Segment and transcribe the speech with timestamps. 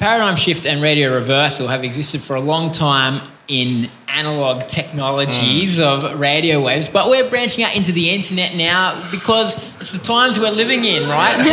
[0.00, 5.82] Paradigm Shift and Radio Reversal have existed for a long time in analog technologies mm.
[5.82, 10.38] of radio waves, but we're branching out into the internet now because it's the times
[10.38, 11.36] we're living in, right?
[11.44, 11.50] 2023.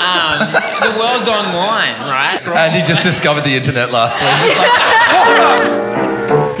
[0.00, 0.40] um,
[0.80, 2.40] the world's online, right?
[2.48, 4.56] And he just discovered the internet last week.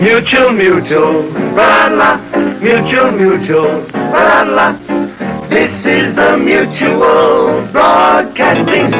[0.00, 1.22] mutual, mutual,
[1.54, 1.88] la
[2.60, 4.76] mutual, mutual, la
[5.48, 8.90] This is the Mutual Broadcasting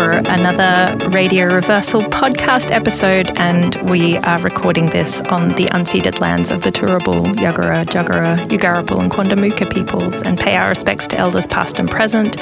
[0.00, 6.62] another Radio Reversal podcast episode, and we are recording this on the unceded lands of
[6.62, 11.78] the Turrbal, Yagara, Jagera, Yugarapul, and Quandamooka peoples, and pay our respects to elders past
[11.78, 12.38] and present,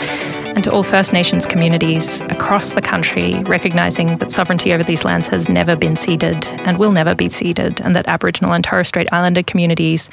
[0.54, 5.26] and to all First Nations communities across the country, recognising that sovereignty over these lands
[5.28, 9.12] has never been ceded and will never be ceded, and that Aboriginal and Torres Strait
[9.12, 10.10] Islander communities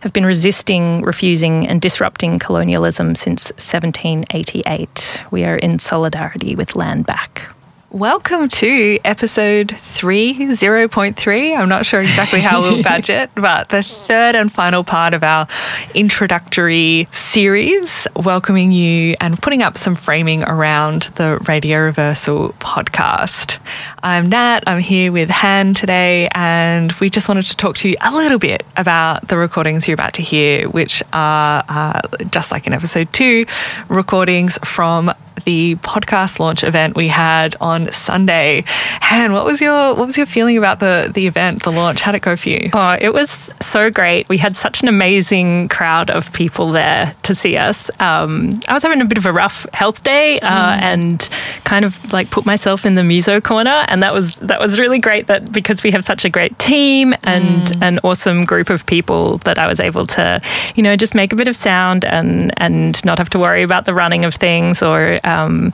[0.00, 5.24] have been resisting, refusing, and disrupting colonialism since 1788.
[5.30, 7.52] We are in solidarity with land back.
[7.90, 11.56] Welcome to episode 30.3.
[11.56, 15.22] I'm not sure exactly how we'll badge it, but the third and final part of
[15.22, 15.48] our
[15.94, 23.58] introductory series, welcoming you and putting up some framing around the Radio Reversal podcast.
[24.02, 27.94] I'm Nat, I'm here with Han today, and we just wanted to talk to you
[28.02, 32.66] a little bit about the recordings you're about to hear, which are, uh, just like
[32.66, 33.46] in episode two,
[33.88, 35.10] recordings from
[35.44, 38.64] the podcast launch event we had on Sunday.
[38.66, 42.00] Han, what was your what was your feeling about the the event, the launch?
[42.00, 42.70] How'd it go for you?
[42.72, 44.28] Oh, it was so great.
[44.28, 47.90] We had such an amazing crowd of people there to see us.
[48.00, 50.80] Um, I was having a bit of a rough health day uh, mm.
[50.82, 51.28] and
[51.64, 54.98] kind of like put myself in the muso corner, and that was that was really
[54.98, 55.26] great.
[55.26, 57.82] That because we have such a great team and mm.
[57.82, 60.40] an awesome group of people, that I was able to,
[60.74, 63.84] you know, just make a bit of sound and and not have to worry about
[63.84, 65.72] the running of things or um,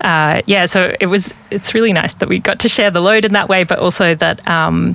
[0.00, 1.32] uh, yeah, so it was.
[1.50, 4.14] It's really nice that we got to share the load in that way, but also
[4.14, 4.94] that um,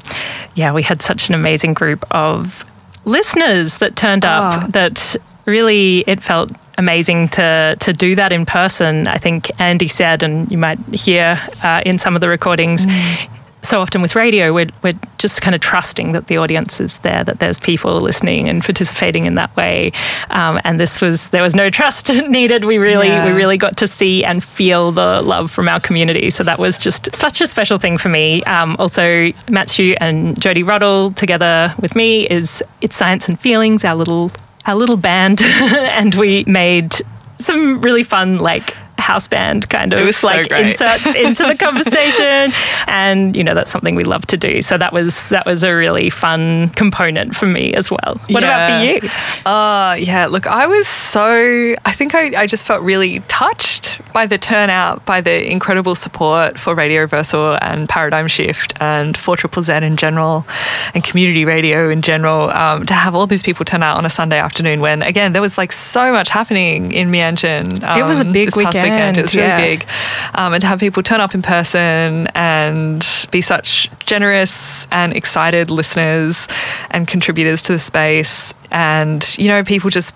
[0.56, 2.64] yeah, we had such an amazing group of
[3.06, 4.64] listeners that turned up.
[4.64, 4.68] Oh.
[4.68, 9.08] That really, it felt amazing to to do that in person.
[9.08, 12.86] I think Andy said, and you might hear uh, in some of the recordings.
[12.86, 16.98] Mm so often with radio, we're, we're just kind of trusting that the audience is
[17.00, 19.92] there, that there's people listening and participating in that way.
[20.30, 22.66] Um, and this was there was no trust needed.
[22.66, 23.26] We really yeah.
[23.26, 26.30] we really got to see and feel the love from our community.
[26.30, 28.44] So that was just such a special thing for me.
[28.44, 33.96] Um, also, Matthew and Jodie Rottle together with me is it's Science and Feelings, our
[33.96, 34.32] little
[34.66, 36.94] our little band, and we made
[37.40, 42.52] some really fun like house band kind of like inserts into the conversation.
[42.88, 44.62] And you know that's something we love to do.
[44.62, 48.20] So that was that was a really fun component for me as well.
[48.30, 48.68] What yeah.
[48.68, 49.52] about for you?
[49.52, 54.26] Uh yeah look i was so i think I, I just felt really touched by
[54.26, 59.64] the turnout by the incredible support for radio reversal and paradigm shift and 4 triple
[59.64, 60.46] z in general
[60.94, 64.10] and community radio in general um, to have all these people turn out on a
[64.10, 68.20] sunday afternoon when again there was like so much happening in Mianjin um, it was
[68.20, 69.18] a um, big weekend weekend.
[69.18, 69.58] It was really yeah.
[69.58, 69.88] big.
[70.36, 75.70] Um, and to have people turn up in person and be such generous and excited
[75.70, 76.48] listeners
[76.90, 80.16] and contributors to the space and you know people just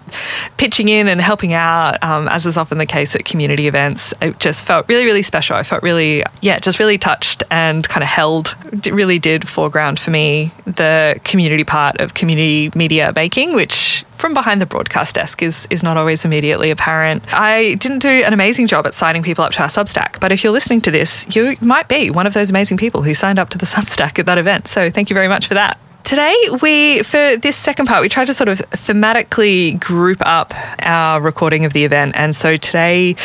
[0.58, 4.40] pitching in and helping out um, as is often the case at community events it
[4.40, 8.10] just felt really really special i felt really yeah just really touched and kind of
[8.10, 14.06] held it really did foreground for me the community part of community media making which
[14.16, 17.22] from behind the broadcast desk is is not always immediately apparent.
[17.34, 20.44] I didn't do an amazing job at signing people up to our Substack, but if
[20.44, 23.50] you're listening to this, you might be one of those amazing people who signed up
[23.50, 24.68] to the Substack at that event.
[24.68, 25.78] So thank you very much for that.
[26.06, 31.20] Today, we, for this second part, we tried to sort of thematically group up our
[31.20, 32.14] recording of the event.
[32.16, 33.16] And so today,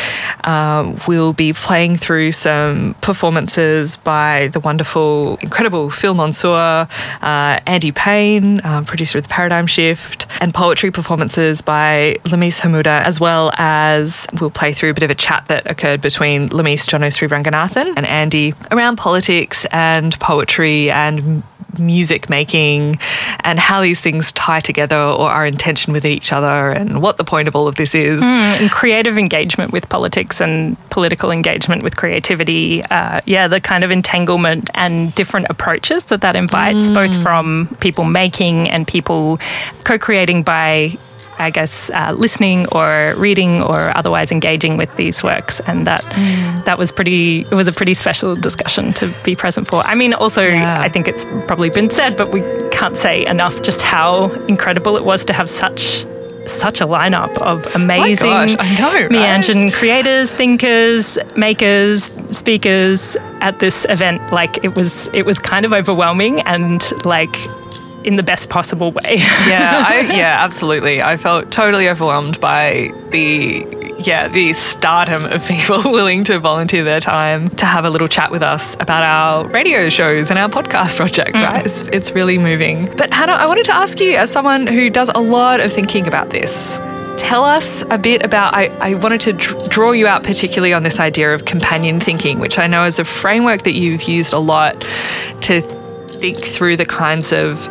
[0.45, 6.87] um, we'll be playing through some performances by the wonderful, incredible Phil Monsour,
[7.21, 13.03] uh, Andy Paine, um, producer of The Paradigm Shift, and poetry performances by Lamisse Hamouda,
[13.03, 16.87] as well as we'll play through a bit of a chat that occurred between Lamisse
[16.87, 21.43] Jono Sri Ranganathan and Andy around politics and poetry and
[21.79, 22.70] music making
[23.43, 27.17] and how these things tie together or are in tension with each other and what
[27.17, 28.21] the point of all of this is.
[28.21, 32.83] Mm, and creative engagement with politics and political engagement with creativity.
[32.83, 36.93] Uh, yeah, the kind of entanglement and different approaches that that invites, mm.
[36.93, 39.39] both from people making and people
[39.83, 40.97] co creating by
[41.41, 46.03] I guess, uh, listening or reading or otherwise engaging with these works, and that
[46.65, 47.41] that was pretty.
[47.41, 49.81] It was a pretty special discussion to be present for.
[49.83, 50.79] I mean, also, Yeah.
[50.81, 52.41] I think it's probably been said, but we
[52.71, 56.05] can't say enough just how incredible it was to have such.
[56.47, 59.73] Such a lineup of amazing gosh, I know, right?
[59.73, 64.33] Creators, thinkers, makers, speakers at this event.
[64.33, 67.29] Like it was, it was kind of overwhelming and like
[68.03, 69.15] in the best possible way.
[69.17, 71.01] yeah, I, yeah, absolutely.
[71.01, 73.65] I felt totally overwhelmed by the
[73.99, 78.31] yeah the stardom of people willing to volunteer their time to have a little chat
[78.31, 81.39] with us about our radio shows and our podcast projects.
[81.39, 81.43] Mm.
[81.43, 81.65] Right?
[81.65, 82.85] It's it's really moving.
[82.97, 86.07] But Hannah, I wanted to ask you, as someone who does a lot of thinking
[86.07, 86.79] about this.
[87.17, 88.55] Tell us a bit about.
[88.55, 92.39] I, I wanted to dr- draw you out particularly on this idea of companion thinking,
[92.39, 94.79] which I know is a framework that you've used a lot
[95.41, 95.61] to
[96.21, 97.67] think through the kinds of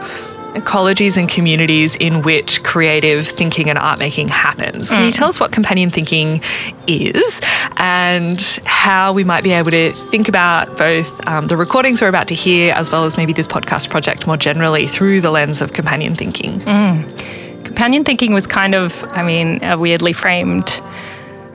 [0.55, 4.88] ecologies and communities in which creative thinking and art making happens.
[4.88, 6.43] Can you tell us what companion thinking
[6.88, 7.41] is
[7.76, 12.26] and how we might be able to think about both um, the recordings we're about
[12.29, 15.73] to hear as well as maybe this podcast project more generally through the lens of
[15.73, 16.61] companion thinking?
[17.62, 20.81] Companion thinking was kind of, I mean, uh, weirdly framed.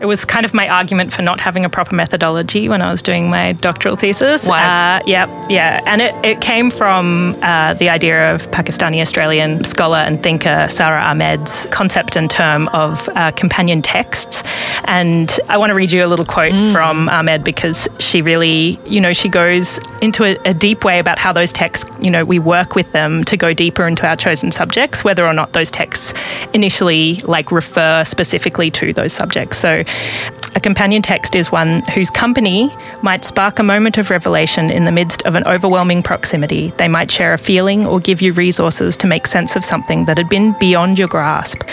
[0.01, 3.01] It was kind of my argument for not having a proper methodology when I was
[3.01, 4.43] doing my doctoral thesis.
[4.43, 4.51] Was.
[4.51, 5.81] Uh, yeah, yeah.
[5.85, 11.01] And it, it came from uh, the idea of Pakistani Australian scholar and thinker Sara
[11.01, 14.43] Ahmed's concept and term of uh, companion texts.
[14.83, 18.99] And I want to read you a little quote from Ahmed because she really, you
[18.99, 22.37] know, she goes into a, a deep way about how those texts, you know, we
[22.37, 26.13] work with them to go deeper into our chosen subjects, whether or not those texts
[26.53, 29.57] initially like refer specifically to those subjects.
[29.57, 29.84] So
[30.55, 34.91] a companion text is one whose company might spark a moment of revelation in the
[34.91, 36.69] midst of an overwhelming proximity.
[36.77, 40.17] They might share a feeling or give you resources to make sense of something that
[40.17, 41.63] had been beyond your grasp.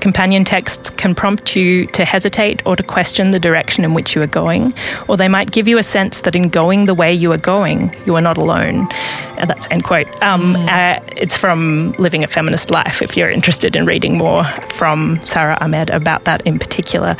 [0.00, 4.22] Companion texts can prompt you to hesitate or to question the direction in which you
[4.22, 4.72] are going,
[5.06, 7.94] or they might give you a sense that in going the way you are going,
[8.06, 8.90] you are not alone.
[9.36, 10.08] And that's end quote.
[10.22, 15.20] Um, uh, it's from Living a Feminist Life if you're interested in reading more from
[15.20, 17.16] Sara Ahmed about that in particular.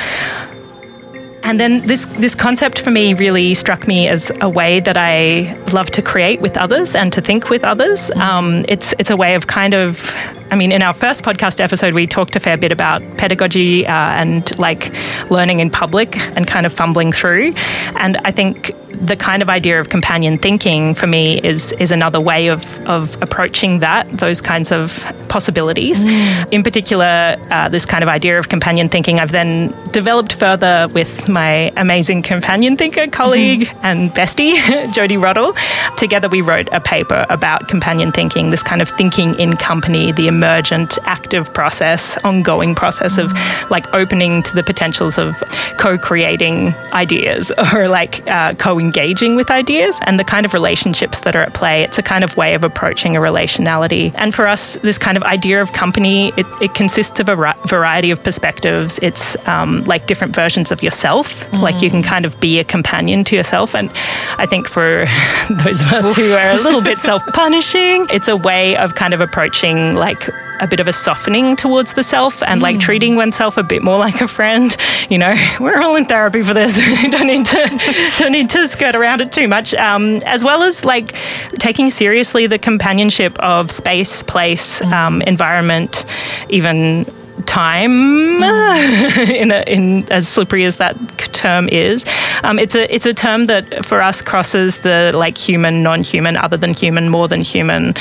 [1.43, 5.57] And then this this concept for me really struck me as a way that I
[5.73, 8.11] love to create with others and to think with others.
[8.13, 10.15] Um, it's it's a way of kind of,
[10.51, 13.93] I mean, in our first podcast episode, we talked a fair bit about pedagogy uh,
[13.93, 14.93] and like
[15.31, 17.55] learning in public and kind of fumbling through.
[17.97, 22.21] And I think the kind of idea of companion thinking for me is is another
[22.21, 26.03] way of of approaching that those kinds of possibilities.
[26.51, 31.29] In particular, uh, this kind of idea of companion thinking, I've then developed further with
[31.29, 34.57] my amazing companion thinker colleague and bestie,
[34.95, 35.55] Jodie Rottle.
[35.97, 40.27] Together, we wrote a paper about companion thinking, this kind of thinking in company, the
[40.27, 43.33] emergent, active process, ongoing process of
[43.71, 45.37] like opening to the potentials of
[45.79, 48.53] co-creating ideas or like uh,
[48.91, 51.83] co-engaging with ideas and the kind of relationships that are at play.
[51.83, 54.13] It's a kind of way of approaching a relationality.
[54.17, 57.53] And for us, this kind of idea of company, it, it consists of a ri-
[57.67, 58.99] variety of perspectives.
[59.03, 61.53] It's um, like different versions of yourself.
[61.61, 63.75] Like you can kind of be a companion to yourself.
[63.75, 63.91] And
[64.39, 65.07] I think for
[65.51, 69.21] those of us who are a little bit self-punishing, it's a way of kind of
[69.21, 70.29] approaching like
[70.61, 73.99] a bit of a softening towards the self and like treating oneself a bit more
[73.99, 74.77] like a friend.
[75.09, 76.79] You know, we're all in therapy for this.
[76.79, 79.75] We don't need to don't need to skirt around it too much.
[79.75, 81.15] Um, as well as like
[81.59, 86.05] taking seriously the companionship of space, place, um, environment,
[86.49, 87.07] even
[87.41, 90.97] time in, a, in as slippery as that
[91.33, 92.05] term is.
[92.43, 96.57] Um, it's a it's a term that for us crosses the like human non-human other
[96.57, 97.95] than human more than human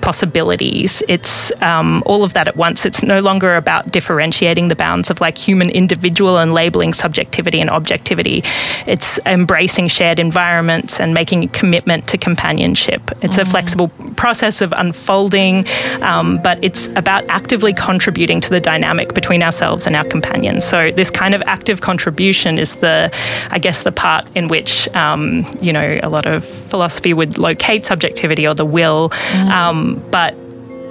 [0.00, 1.02] possibilities.
[1.08, 2.86] It's um, all of that at once.
[2.86, 7.70] It's no longer about differentiating the bounds of like human individual and labeling subjectivity and
[7.70, 8.42] objectivity.
[8.86, 13.02] It's embracing shared environments and making a commitment to companionship.
[13.22, 15.66] It's a flexible process of unfolding
[16.02, 18.83] um, but it's about actively contributing to the dynamic
[19.14, 20.64] between ourselves and our companions.
[20.64, 23.10] So this kind of active contribution is the
[23.50, 27.84] i guess the part in which um, you know a lot of philosophy would locate
[27.84, 29.12] subjectivity or the will.
[29.52, 30.34] Um, but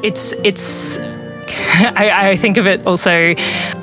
[0.04, 0.98] it's it's
[1.96, 3.36] I, I think of it also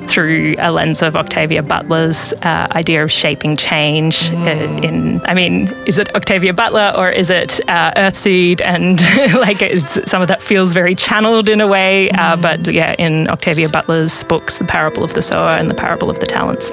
[0.07, 4.29] through a lens of Octavia Butler's uh, idea of shaping change.
[4.31, 4.49] uh,
[4.83, 8.61] In, I mean, is it Octavia Butler or is it uh, Earthseed?
[8.61, 8.99] And
[9.39, 12.09] like it's, some of that feels very channeled in a way.
[12.11, 16.09] Uh, but yeah, in Octavia Butler's books, The Parable of the Sower and The Parable
[16.09, 16.69] of the Talents,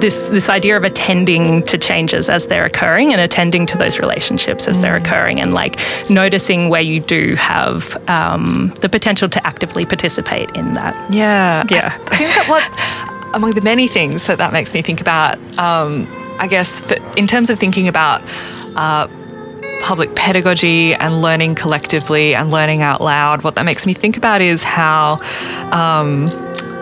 [0.00, 4.68] this this idea of attending to changes as they're occurring and attending to those relationships
[4.68, 5.78] as they're occurring, and like
[6.10, 11.12] noticing where you do have um, the potential to actively participate participate in that.
[11.12, 11.64] Yeah.
[11.70, 11.96] Yeah.
[12.10, 15.38] I, I think that what, among the many things that that makes me think about,
[15.58, 16.06] um,
[16.38, 18.22] I guess, for, in terms of thinking about
[18.76, 19.08] uh,
[19.82, 24.40] public pedagogy and learning collectively and learning out loud, what that makes me think about
[24.40, 25.20] is how,
[25.72, 26.28] um,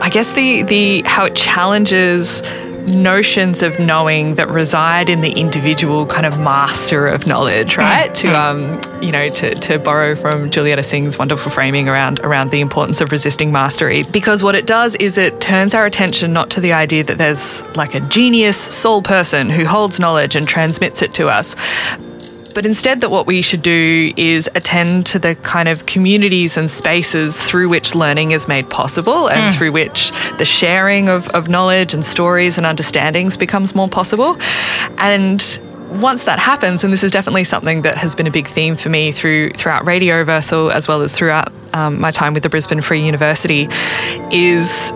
[0.01, 2.43] I guess, the, the how it challenges
[2.87, 8.15] notions of knowing that reside in the individual kind of master of knowledge, right?
[8.17, 12.61] To um, you know, to, to borrow from Julietta Singh's wonderful framing around around the
[12.61, 14.05] importance of resisting mastery.
[14.05, 17.63] Because what it does is it turns our attention not to the idea that there's
[17.77, 21.57] like a genius soul person who holds knowledge and transmits it to us,
[22.53, 26.71] but instead that what we should do is attend to the kind of communities and
[26.71, 31.95] spaces through which learning is made possible and through which the sharing of, of knowledge
[31.95, 34.37] and stories and understandings becomes more possible.
[34.99, 35.59] And
[35.91, 38.89] once that happens, and this is definitely something that has been a big theme for
[38.89, 42.81] me through throughout Radio Reversal as well as throughout um, my time with the Brisbane
[42.81, 43.67] Free University,
[44.31, 44.93] is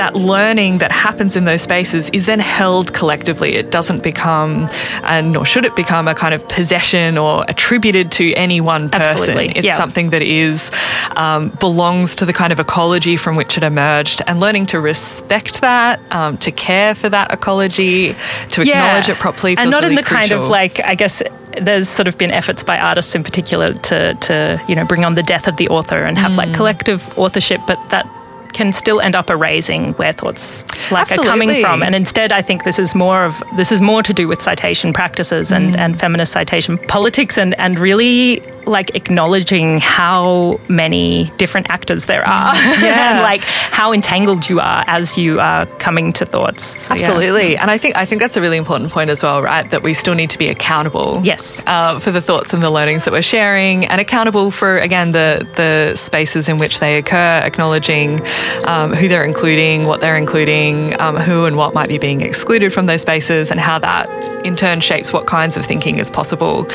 [0.00, 3.50] that learning that happens in those spaces is then held collectively.
[3.62, 4.66] It doesn't become,
[5.04, 9.10] and nor should it become, a kind of possession or attributed to any one person.
[9.10, 9.76] Absolutely, It's yeah.
[9.76, 10.70] something that is
[11.16, 15.60] um, belongs to the kind of ecology from which it emerged, and learning to respect
[15.60, 18.14] that, um, to care for that ecology,
[18.54, 21.22] to acknowledge it properly, and not in really the kind of like I guess
[21.60, 24.34] there's sort of been efforts by artists in particular to to
[24.68, 26.36] you know bring on the death of the author and have Mm.
[26.42, 28.06] like collective authorship, but that
[28.52, 32.64] can still end up erasing where thoughts like are coming from and instead i think
[32.64, 35.78] this is more of this is more to do with citation practices and, Mm.
[35.78, 42.54] and feminist citation politics and and really like acknowledging how many different actors there are
[42.80, 43.10] Yeah.
[43.14, 47.04] and like how entangled you are as you are coming to thoughts So, yeah.
[47.04, 49.68] Absolutely, and I think I think that's a really important point as well, right?
[49.70, 51.62] That we still need to be accountable, Yes.
[51.66, 55.46] uh, for the thoughts and the learnings that we're sharing, and accountable for again the
[55.56, 58.20] the spaces in which they occur, acknowledging
[58.66, 62.72] um, who they're including, what they're including, um, who and what might be being excluded
[62.72, 64.08] from those spaces, and how that
[64.44, 66.66] in turn shapes what kinds of thinking is possible.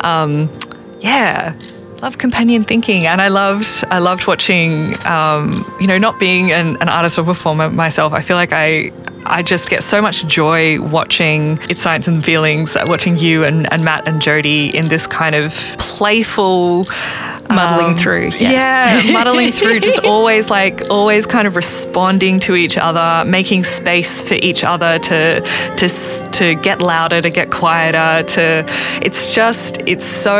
[0.00, 0.48] Um,
[1.00, 1.54] yeah.
[2.02, 4.94] Love companion thinking, and I loved I loved watching.
[5.04, 8.92] Um, you know, not being an, an artist or performer myself, I feel like I
[9.24, 13.70] I just get so much joy watching It's Science and Feelings, uh, watching you and,
[13.72, 16.86] and Matt and Jodie in this kind of playful
[17.48, 18.40] Muddling um, through, yes.
[18.40, 24.22] Yeah, muddling through, just always like always kind of responding to each other, making space
[24.26, 25.40] for each other to
[25.76, 25.88] to
[26.32, 28.26] to get louder, to get quieter.
[28.28, 28.64] To
[29.02, 30.36] it's just it's so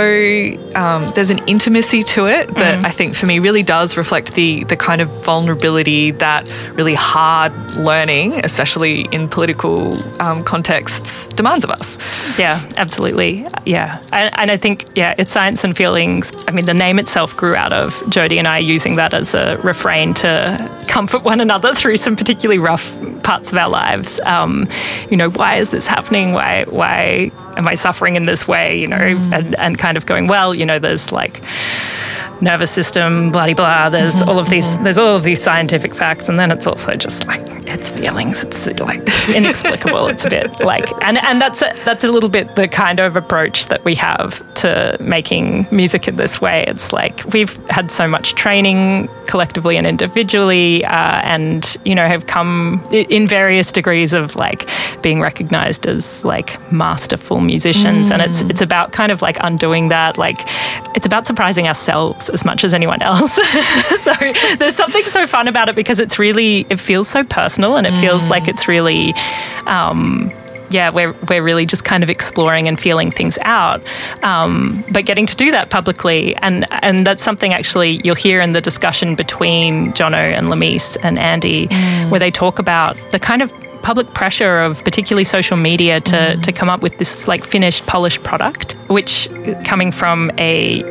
[0.74, 4.64] um, there's an intimacy to it that I think for me really does reflect the
[4.64, 11.70] the kind of vulnerability that really hard learning, especially in political um, contexts, demands of
[11.70, 11.98] us.
[12.38, 13.46] Yeah, absolutely.
[13.64, 14.00] Yeah.
[14.12, 16.32] And, and I think, yeah, it's science and feelings.
[16.46, 19.56] I mean, the name itself grew out of Jodie and I using that as a
[19.58, 24.20] refrain to comfort one another through some particularly rough parts of our lives.
[24.20, 24.68] Um,
[25.10, 26.32] you know, why is this happening?
[26.32, 28.78] Why, why am I suffering in this way?
[28.78, 31.40] You know, and, and kind of going, well, you know, there's like,
[32.40, 33.88] nervous system, blah blah.
[33.88, 34.76] There's all of these.
[34.78, 38.42] There's all of these scientific facts, and then it's also just like it's feelings.
[38.42, 40.08] It's like it's inexplicable.
[40.08, 43.16] it's a bit like, and and that's a, that's a little bit the kind of
[43.16, 46.64] approach that we have to making music in this way.
[46.66, 52.26] It's like we've had so much training collectively and individually, uh, and you know have
[52.26, 54.68] come in various degrees of like
[55.02, 60.18] being recognized as like masterful musicians, and it's it's about kind of like undoing that.
[60.18, 60.38] Like
[60.94, 63.34] it's about surprising ourselves as much as anyone else.
[63.96, 64.12] so
[64.58, 67.98] there's something so fun about it because it's really it feels so personal and it
[68.00, 69.14] feels like it's really
[69.66, 70.32] um,
[70.70, 73.82] yeah, we're, we're really just kind of exploring and feeling things out,
[74.22, 76.36] um, but getting to do that publicly.
[76.36, 81.18] And, and that's something actually you'll hear in the discussion between Jono and Lamisse and
[81.18, 81.66] Andy,
[82.08, 86.52] where they talk about the kind of public pressure of particularly social media to, to
[86.52, 89.28] come up with this like finished, polished product, which
[89.64, 90.82] coming from a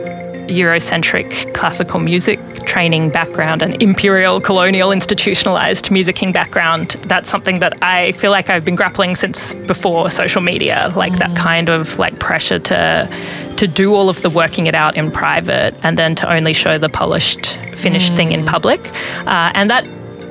[0.48, 8.12] Eurocentric classical music training background and imperial colonial institutionalized musicking background, that's something that I
[8.14, 12.60] feel like I've been grappling since before social media, like that kind of like pressure
[12.60, 13.10] to
[13.58, 16.78] to do all of the working it out in private and then to only show
[16.78, 18.80] the polished finished thing in public.
[19.26, 19.86] Uh, and that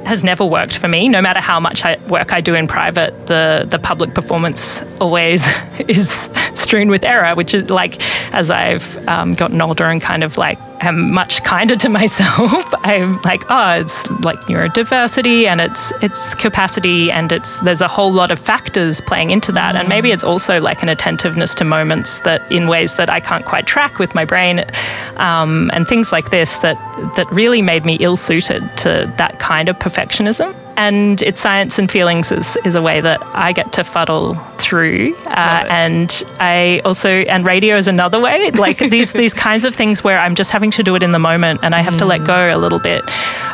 [0.07, 1.09] has never worked for me.
[1.09, 5.45] No matter how much I, work I do in private, the the public performance always
[5.89, 6.31] is
[6.67, 8.01] strewn with error, which is like
[8.35, 12.75] as I've um, gotten older and kind of like am much kinder to myself.
[12.85, 18.13] I'm like, oh, it's like neurodiversity and it's it's capacity and it's there's a whole
[18.13, 19.77] lot of factors playing into that.
[19.77, 23.45] And maybe it's also like an attentiveness to moments that in ways that I can't
[23.45, 24.65] quite track with my brain
[25.17, 26.77] um, and things like this that
[27.17, 31.91] that really made me ill suited to that kind of perfectionism and it's science and
[31.91, 35.15] feelings is, is a way that I get to fuddle through.
[35.27, 38.51] Uh, and I also and radio is another way.
[38.67, 41.19] Like these these kinds of things where I'm just having to do it in the
[41.19, 41.99] moment and I have mm.
[41.99, 43.05] to let go a little bit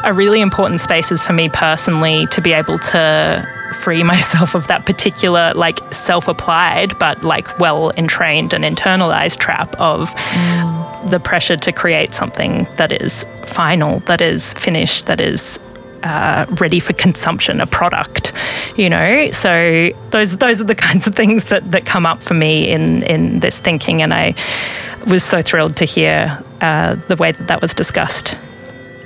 [0.04, 4.86] are really important spaces for me personally to be able to free myself of that
[4.86, 11.10] particular like self-applied but like well entrained and internalized trap of mm.
[11.10, 15.58] the pressure to create something that is final that is finished that is
[16.02, 18.32] uh, ready for consumption, a product,
[18.76, 19.30] you know.
[19.32, 23.02] So those those are the kinds of things that, that come up for me in
[23.04, 24.34] in this thinking, and I
[25.06, 28.36] was so thrilled to hear uh, the way that that was discussed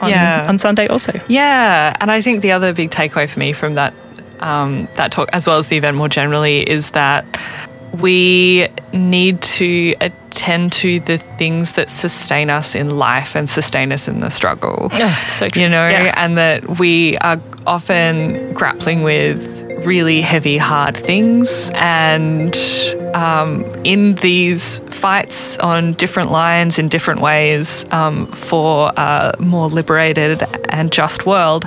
[0.00, 0.46] on, yeah.
[0.48, 1.18] on Sunday also.
[1.28, 3.94] Yeah, and I think the other big takeaway for me from that
[4.40, 7.24] um, that talk, as well as the event more generally, is that
[8.00, 14.08] we need to attend to the things that sustain us in life and sustain us
[14.08, 14.90] in the struggle.
[14.92, 15.62] Oh, so true.
[15.62, 16.14] You know, yeah.
[16.16, 21.70] and that we are often grappling with really heavy, hard things.
[21.74, 22.56] And
[23.14, 30.42] um, in these fights on different lines in different ways um, for a more liberated
[30.70, 31.64] and just world.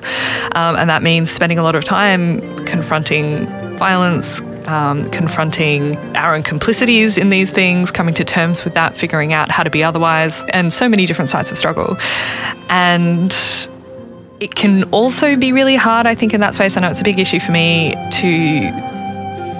[0.56, 6.44] Um, and that means spending a lot of time confronting violence, um, confronting our own
[6.44, 10.44] complicities in these things, coming to terms with that, figuring out how to be otherwise,
[10.50, 11.98] and so many different sides of struggle.
[12.70, 13.36] And
[14.40, 16.78] it can also be really hard, I think, in that space.
[16.78, 18.72] I know it's a big issue for me to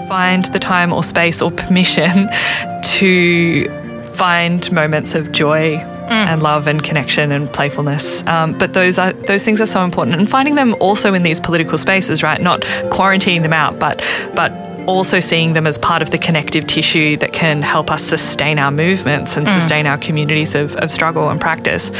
[0.08, 2.28] find the time or space or permission
[2.84, 3.68] to
[4.14, 6.10] find moments of joy mm.
[6.10, 8.26] and love and connection and playfulness.
[8.26, 11.40] Um, but those are those things are so important, and finding them also in these
[11.40, 12.40] political spaces, right?
[12.40, 14.02] Not quarantining them out, but
[14.34, 18.58] but also seeing them as part of the connective tissue that can help us sustain
[18.58, 19.54] our movements and mm.
[19.54, 21.90] sustain our communities of, of struggle and practice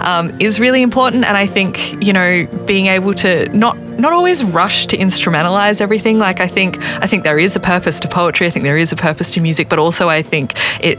[0.00, 1.24] um, is really important.
[1.24, 6.18] And I think, you know, being able to not not always rush to instrumentalize everything.
[6.18, 8.46] Like I think I think there is a purpose to poetry.
[8.46, 10.98] I think there is a purpose to music, but also I think it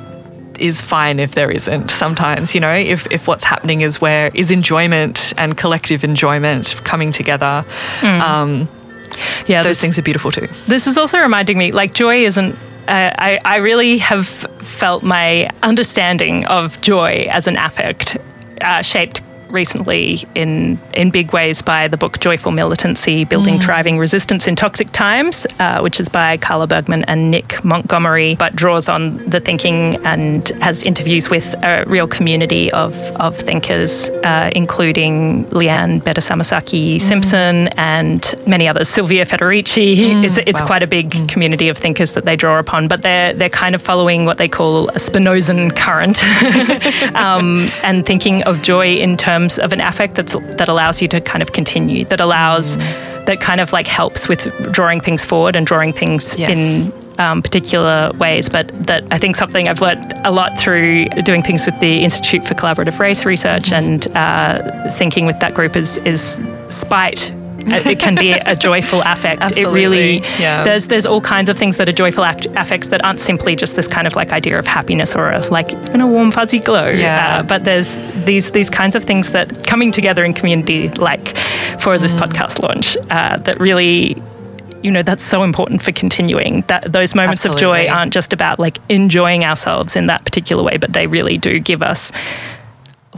[0.59, 4.51] is fine if there isn't sometimes you know if, if what's happening is where is
[4.51, 7.65] enjoyment and collective enjoyment coming together
[7.99, 8.19] mm.
[8.21, 8.69] um,
[9.47, 10.47] yeah, those this, things are beautiful too.
[10.67, 12.55] This is also reminding me, like joy isn't.
[12.87, 18.17] Uh, I I really have felt my understanding of joy as an affect
[18.61, 19.21] uh, shaped
[19.55, 23.63] recently in in big ways by the book Joyful Militancy: Building mm.
[23.63, 28.55] Thriving Resistance in Toxic Times, uh, which is by Carla Bergman and Nick Montgomery, but
[28.55, 34.51] draws on the thinking and has interviews with a real community of of thinkers, uh,
[34.55, 37.73] including Leanne Betasamosake Simpson mm.
[37.77, 39.95] and many others, Silvia Federici.
[39.95, 40.23] Mm.
[40.25, 40.67] It's it's wow.
[40.67, 41.29] quite a big mm.
[41.29, 44.49] community of thinkers that they draw upon, but they're they're kind of following what they
[44.49, 46.23] call a Spinozan current
[47.15, 51.07] um, and thinking of joy in terms terms of an affect that's, that allows you
[51.09, 52.77] to kind of continue, that allows,
[53.27, 56.49] that kind of like helps with drawing things forward and drawing things yes.
[56.49, 61.43] in um, particular ways, but that I think something I've learned a lot through doing
[61.43, 65.97] things with the Institute for Collaborative Race Research and uh, thinking with that group is
[65.97, 67.31] is spite
[67.67, 69.41] it can be a joyful affect.
[69.41, 69.71] Absolutely.
[69.71, 70.63] It really yeah.
[70.63, 73.75] there's there's all kinds of things that are joyful act- affects that aren't simply just
[73.75, 76.89] this kind of like idea of happiness or a, like in a warm fuzzy glow.
[76.89, 77.39] Yeah.
[77.39, 81.37] Uh, but there's these these kinds of things that coming together in community, like
[81.79, 82.19] for this mm.
[82.19, 84.21] podcast launch, uh, that really
[84.83, 87.85] you know that's so important for continuing that those moments Absolutely.
[87.85, 91.39] of joy aren't just about like enjoying ourselves in that particular way but they really
[91.39, 92.11] do give us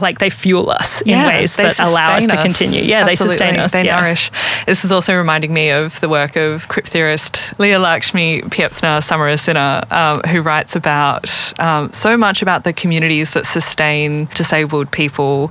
[0.00, 2.82] like they fuel us in ways that allow us, us, to continue.
[2.82, 3.10] Yeah, Absolutely.
[3.10, 3.72] they sustain us.
[3.72, 4.00] They yeah.
[4.00, 4.30] nourish.
[4.66, 9.90] This is also reminding me of the work of crip theorist Leah Lakshmi Piepzna Samarasinha,
[9.90, 11.28] um, who writes about
[11.60, 15.50] um, so much about the communities that sustain disabled people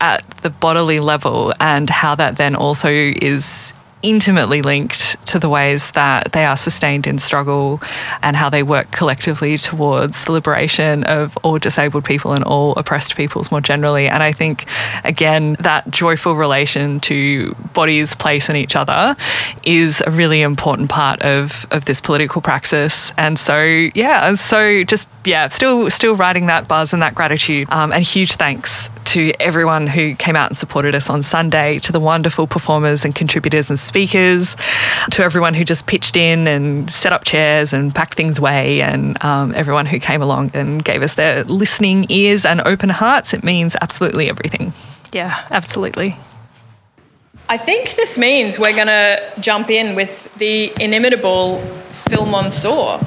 [0.00, 3.72] at the bodily level and how that then also is
[4.04, 7.80] intimately linked to the ways that they are sustained in struggle
[8.22, 13.16] and how they work collectively towards the liberation of all disabled people and all oppressed
[13.16, 14.06] peoples more generally.
[14.06, 14.66] And I think,
[15.04, 19.16] again, that joyful relation to bodies, place, and each other
[19.62, 23.12] is a really important part of, of this political praxis.
[23.16, 23.62] And so,
[23.94, 27.68] yeah, so just, yeah, still, still writing that buzz and that gratitude.
[27.70, 31.92] Um, and huge thanks to everyone who came out and supported us on Sunday, to
[31.92, 37.12] the wonderful performers and contributors and speakers, to everyone who just pitched in and set
[37.12, 41.14] up chairs and packed things away, and um, everyone who came along and gave us
[41.14, 43.32] their listening ears and open hearts.
[43.32, 44.72] It means absolutely everything.
[45.12, 46.16] Yeah, absolutely.
[47.48, 51.60] I think this means we're going to jump in with the inimitable
[52.08, 52.98] Phil Monsour.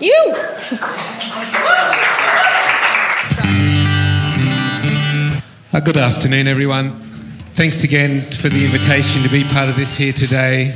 [0.00, 0.34] You!
[5.74, 7.11] Uh, good afternoon, everyone.
[7.54, 10.74] Thanks again for the invitation to be part of this here today.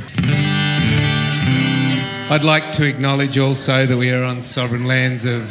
[2.29, 5.41] I'd like to acknowledge also that we are on sovereign lands of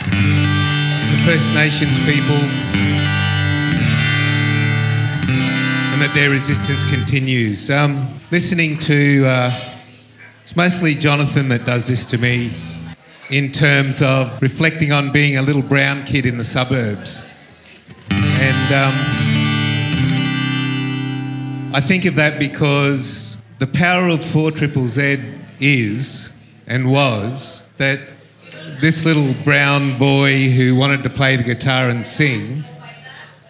[0.00, 2.40] the First Nations people
[5.92, 7.70] and that their resistance continues.
[7.70, 9.50] Um, listening to, uh,
[10.42, 12.56] it's mostly Jonathan that does this to me
[13.28, 17.26] in terms of reflecting on being a little brown kid in the suburbs.
[18.10, 19.25] And um,
[21.76, 25.22] I think of that because the power of 4 Triple Z
[25.60, 26.32] is
[26.66, 28.00] and was that
[28.80, 32.64] this little brown boy who wanted to play the guitar and sing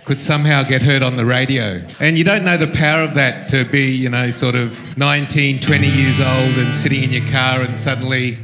[0.05, 1.81] could somehow get heard on the radio.
[2.01, 5.61] And you don't know the power of that to be, you know, sort of 19,
[5.61, 8.39] 20 years old and sitting in your car and suddenly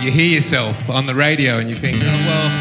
[0.00, 2.60] you hear yourself on the radio and you think, oh, well,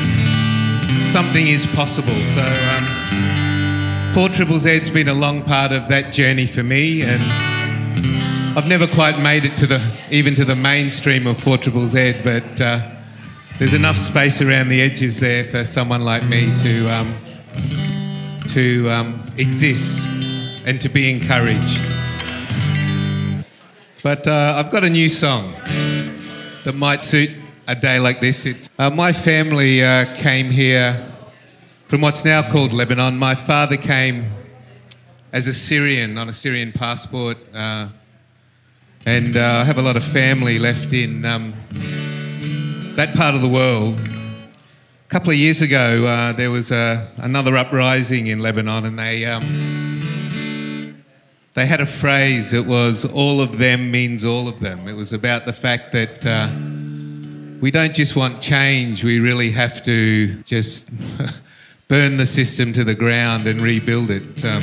[1.12, 2.13] something is possible.
[2.13, 3.46] So, um,
[4.17, 7.21] 4 Triple Z's been a long part of that journey for me, and
[8.58, 12.21] I've never quite made it to the even to the mainstream of 4 Triple Z,
[12.23, 12.80] but uh,
[13.60, 17.15] there's enough space around the edges there for someone like me to um,
[18.56, 21.77] to um, exist and to be encouraged.
[24.01, 25.51] But uh, I've got a new song
[26.63, 27.36] that might suit
[27.67, 28.47] a day like this.
[28.47, 31.08] It's, uh, my family uh, came here
[31.88, 33.17] from what's now called Lebanon.
[33.17, 34.26] My father came
[35.32, 37.88] as a Syrian on a Syrian passport, uh,
[39.06, 41.54] and uh, I have a lot of family left in um,
[42.97, 43.95] that part of the world.
[43.95, 49.23] A couple of years ago, uh, there was a, another uprising in Lebanon, and they
[49.26, 49.41] um,
[51.54, 55.13] they had a phrase that was "all of them means all of them." It was
[55.13, 56.50] about the fact that uh,
[57.62, 60.89] we don't just want change, we really have to just
[61.88, 64.62] burn the system to the ground and rebuild it um,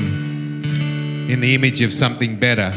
[1.31, 2.71] in the image of something better.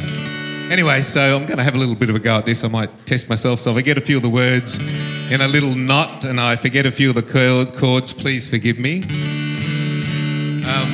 [0.72, 2.64] Anyway, so I'm going to have a little bit of a go at this.
[2.64, 3.60] I might test myself.
[3.60, 6.56] So if I get a few of the words in a little knot and I
[6.56, 9.02] forget a few of the chords, please forgive me.
[10.68, 10.88] Um,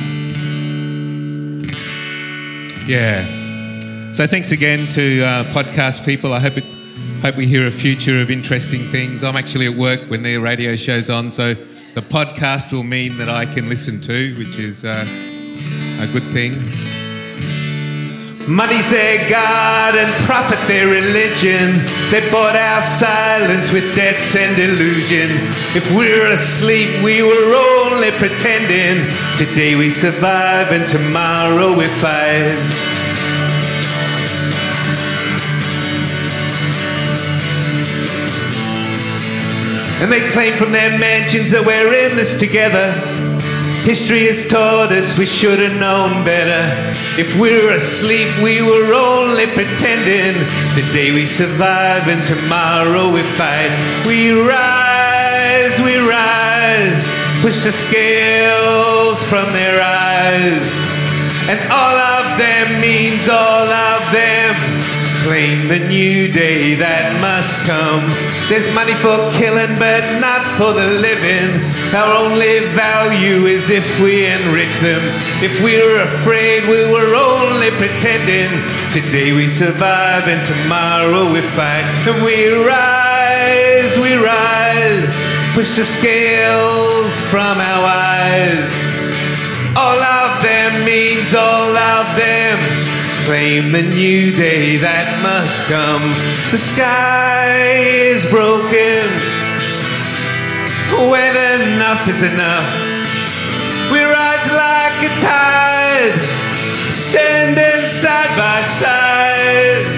[2.86, 3.22] yeah.
[4.12, 6.32] So thanks again to uh, podcast people.
[6.32, 6.64] I hope it
[7.24, 9.24] Hope we hear a future of interesting things.
[9.24, 11.54] I'm actually at work when the radio show's on, so
[11.94, 14.90] the podcast will mean that I can listen to, which is uh,
[16.02, 16.58] a good thing.
[18.50, 21.70] Money's their God and profit their religion.
[22.10, 25.30] They bought our silence with debts and illusion.
[25.78, 29.06] If we're asleep, we were only pretending.
[29.38, 33.53] Today we survive and tomorrow we fight.
[40.04, 42.92] And they claim from their mansions that we're in this together.
[43.88, 46.60] History has taught us we should have known better.
[47.16, 50.36] If we're asleep, we were only pretending.
[50.76, 53.72] Today we survive and tomorrow we fight.
[54.04, 57.08] We rise, we rise,
[57.40, 60.68] push the scales from their eyes.
[61.48, 64.73] And all of them means all of them
[65.24, 68.04] claim the new day that must come.
[68.52, 71.48] There's money for killing, but not for the living.
[71.96, 75.00] Our only value is if we enrich them.
[75.40, 78.52] If we're afraid, we were only pretending.
[78.92, 81.88] Today we survive and tomorrow we fight.
[82.04, 82.36] And we
[82.68, 85.16] rise, we rise,
[85.56, 88.60] push the scales from our eyes.
[89.72, 92.73] All of them means all of them
[93.24, 96.12] claim the new day that must come.
[96.52, 99.00] The sky is broken
[101.08, 102.68] when enough is enough.
[103.88, 106.12] We rise like a tide,
[106.92, 109.88] standing side by side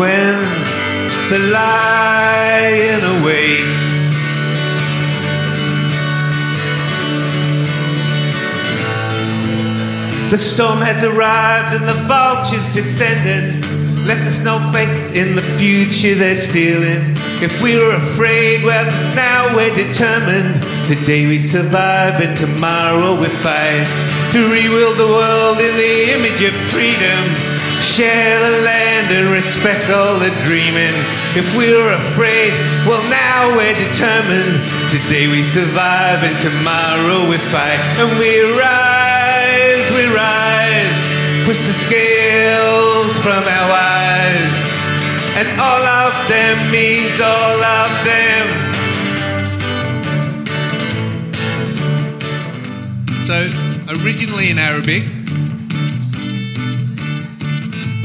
[0.00, 0.40] when
[1.28, 3.75] the lion awakes.
[10.28, 13.62] The storm has arrived and the vultures descended.
[14.10, 17.14] Left us no faith in the future they're stealing.
[17.38, 20.58] If we were afraid, well, now we're determined.
[20.86, 23.86] Today we survive and tomorrow we fight.
[24.34, 27.65] To rebuild the world in the image of freedom.
[27.96, 30.92] Share the land and respect all the dreaming.
[31.32, 32.52] If we were afraid,
[32.84, 34.60] well now we're determined.
[34.92, 37.80] Today we survive and tomorrow we fight.
[37.96, 40.92] And we rise, we rise.
[41.48, 44.44] Push the scales from our eyes.
[45.40, 48.44] And all of them means all of them.
[53.24, 53.40] So,
[54.04, 55.15] originally in Arabic,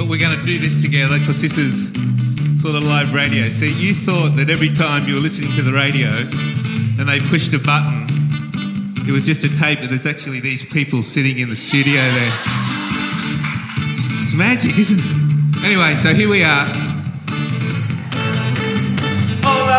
[0.02, 1.94] but we're going to do this together because this is
[2.60, 3.46] sort of live radio.
[3.46, 6.10] See, you thought that every time you were listening to the radio
[6.98, 8.10] and they pushed a button,
[9.06, 12.34] it was just a tape, but there's actually these people sitting in the studio there.
[14.26, 15.70] It's magic, isn't it?
[15.70, 16.66] Anyway, so here we are.
[19.46, 19.70] All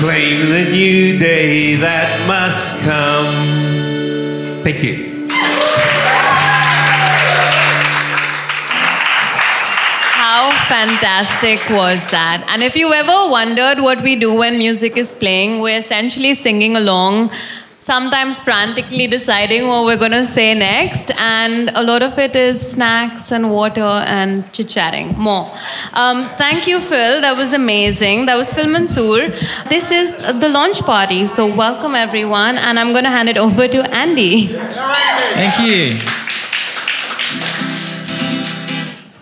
[0.00, 4.62] Claim the new day that must come.
[4.62, 5.07] Thank you.
[10.78, 12.46] Fantastic was that?
[12.48, 16.76] And if you ever wondered what we do when music is playing, we're essentially singing
[16.76, 17.32] along,
[17.80, 21.10] sometimes frantically deciding what we're going to say next.
[21.18, 25.08] And a lot of it is snacks and water and chit chatting.
[25.18, 25.52] More.
[25.94, 27.22] Um, thank you, Phil.
[27.22, 28.26] That was amazing.
[28.26, 29.30] That was Phil Monsour.
[29.68, 31.26] This is the launch party.
[31.26, 32.56] So, welcome everyone.
[32.56, 34.46] And I'm going to hand it over to Andy.
[34.46, 36.47] Thank you.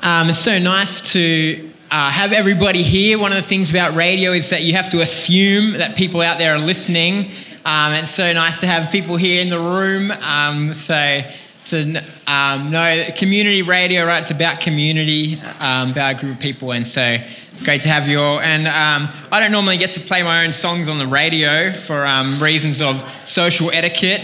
[0.07, 3.19] Um, it's so nice to uh, have everybody here.
[3.19, 6.39] One of the things about radio is that you have to assume that people out
[6.39, 7.33] there are listening.
[7.65, 10.13] Um, it's so nice to have people here in the room.
[10.13, 11.23] Um, so
[11.65, 14.21] to um, know community radio, right?
[14.21, 17.03] It's about community, um, about a group of people, and so
[17.53, 18.39] it's great to have you all.
[18.39, 22.07] And um, I don't normally get to play my own songs on the radio for
[22.07, 24.23] um, reasons of social etiquette.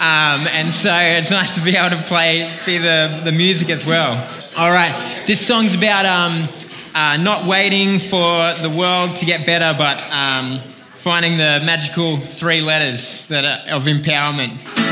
[0.00, 3.84] Um, and so it's nice to be able to play be the, the music as
[3.84, 4.37] well.
[4.58, 6.48] All right, this song's about um,
[6.92, 10.58] uh, not waiting for the world to get better, but um,
[10.96, 14.87] finding the magical three letters that are of empowerment.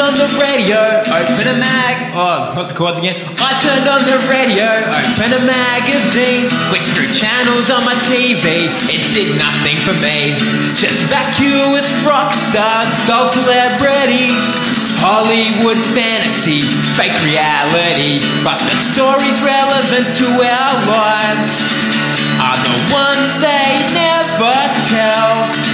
[0.00, 0.80] Turned on the radio,
[1.12, 2.12] open a mag.
[2.16, 3.20] Oh, what's the chords again?
[3.36, 8.72] I turned on the radio, open a magazine, flicked through channels on my TV.
[8.88, 10.40] It did nothing for me.
[10.72, 14.40] Just vacuous rock stars, doll celebrities,
[15.04, 16.64] Hollywood fantasy,
[16.96, 18.24] fake reality.
[18.40, 21.76] But the stories relevant to our lives
[22.40, 24.56] are the ones they never
[24.88, 25.69] tell.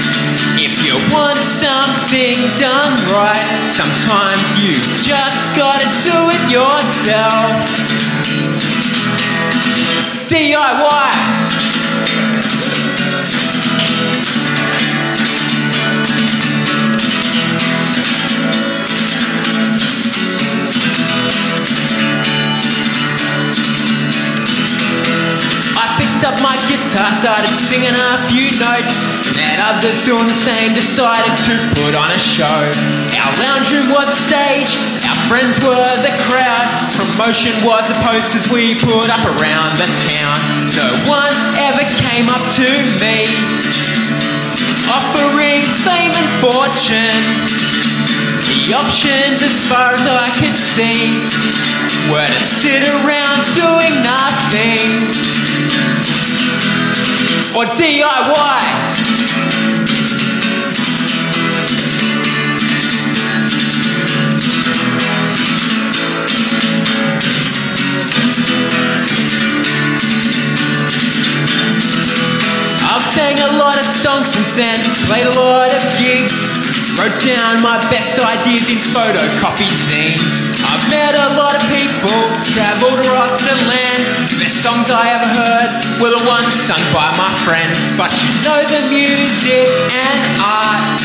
[0.59, 4.73] If you want something done right, sometimes you
[5.05, 7.53] just gotta do it yourself.
[10.33, 11.37] DIY.
[25.77, 29.26] I picked up my guitar, started singing a few notes.
[29.57, 32.45] Others doing the same, decided to put on a show.
[32.47, 34.77] Our lounge room was the stage,
[35.09, 36.67] our friends were the crowd.
[36.93, 40.37] Promotion was the posters we put up around the town.
[40.77, 42.69] No one ever came up to
[43.01, 43.25] me,
[44.93, 47.25] offering fame and fortune.
[48.45, 51.17] The options, as far as I could see,
[52.13, 55.11] were to sit around doing nothing
[57.57, 58.86] or DIY.
[73.17, 74.77] Sang a lot of songs since then,
[75.09, 76.37] played a lot of gigs,
[77.01, 80.21] wrote down my best ideas in photocopied zines.
[80.61, 82.13] I've met a lot of people,
[82.45, 84.05] travelled across the land.
[84.29, 87.81] The Best songs I ever heard were the ones sung by my friends.
[87.97, 91.01] But you know the music and art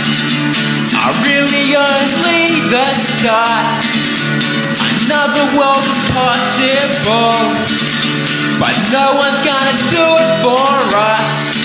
[0.99, 3.87] are really only the start.
[5.07, 7.39] Another world is possible,
[8.59, 11.60] but no one's gonna do it for us.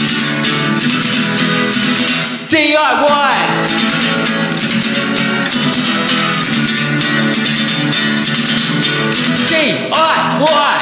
[2.56, 2.72] DIY.
[9.50, 10.76] DIY.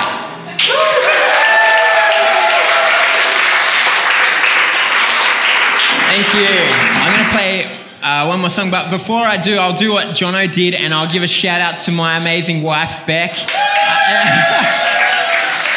[6.06, 6.46] Thank you.
[6.94, 7.66] I'm going to play
[8.04, 11.10] uh, one more song, but before I do, I'll do what Jono did and I'll
[11.10, 13.32] give a shout out to my amazing wife, Beck,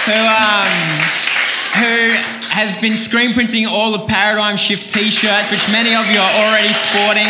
[0.05, 0.67] who, um,
[1.81, 2.16] who
[2.57, 6.33] has been screen printing all the Paradigm Shift t shirts, which many of you are
[6.41, 7.29] already sporting.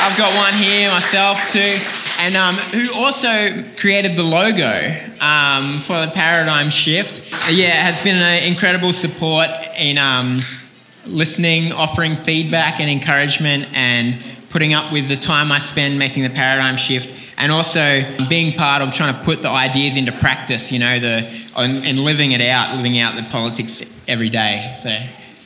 [0.00, 1.78] I've got one here myself too.
[2.18, 4.88] And um, who also created the logo
[5.20, 7.30] um, for the Paradigm Shift.
[7.50, 10.36] Yeah, has been an incredible support in um,
[11.06, 14.16] listening, offering feedback and encouragement, and
[14.48, 18.82] putting up with the time I spend making the paradigm shift, and also being part
[18.82, 22.40] of trying to put the ideas into practice, you know, the and, and living it
[22.40, 24.72] out, living out the politics every day.
[24.76, 24.96] So,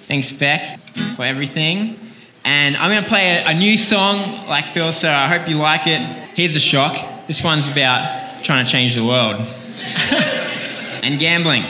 [0.06, 0.80] thanks, Beck,
[1.16, 1.98] for everything.
[2.44, 5.56] And I'm going to play a, a new song, like Phil, so I hope you
[5.56, 6.00] like it.
[6.34, 7.26] Here's a shock.
[7.26, 9.36] This one's about trying to change the world
[11.02, 11.64] and gambling.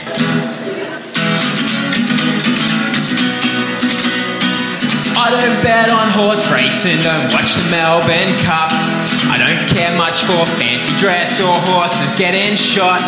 [5.21, 8.88] I don't bet on horse racing, don't watch the Melbourne Cup.
[9.27, 13.03] I don't care much for fancy dress or horses getting shot.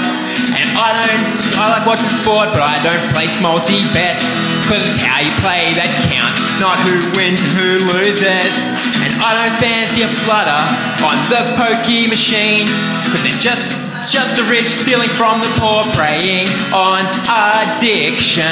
[0.52, 4.28] And I don't, I like watching sport, but I don't place multi bets.
[4.68, 8.56] Cause it's how you play that counts, not who wins and who loses.
[9.04, 10.60] And I don't fancy a flutter
[11.08, 12.72] on the pokey machines,
[13.08, 18.50] cause they're just just the rich stealing from the poor, preying on addiction.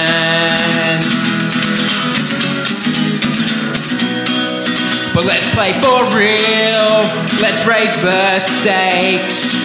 [5.19, 6.87] But let's play for real.
[7.43, 9.59] Let's raise the stakes.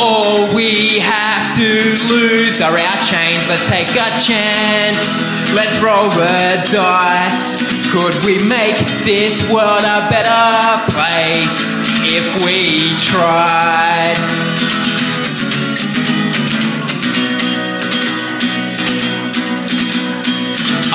[0.00, 1.68] All we have to
[2.08, 3.46] lose are our chains.
[3.50, 5.20] Let's take a chance.
[5.54, 7.60] Let's roll the dice.
[7.92, 11.76] Could we make this world a better place
[12.08, 14.57] if we tried?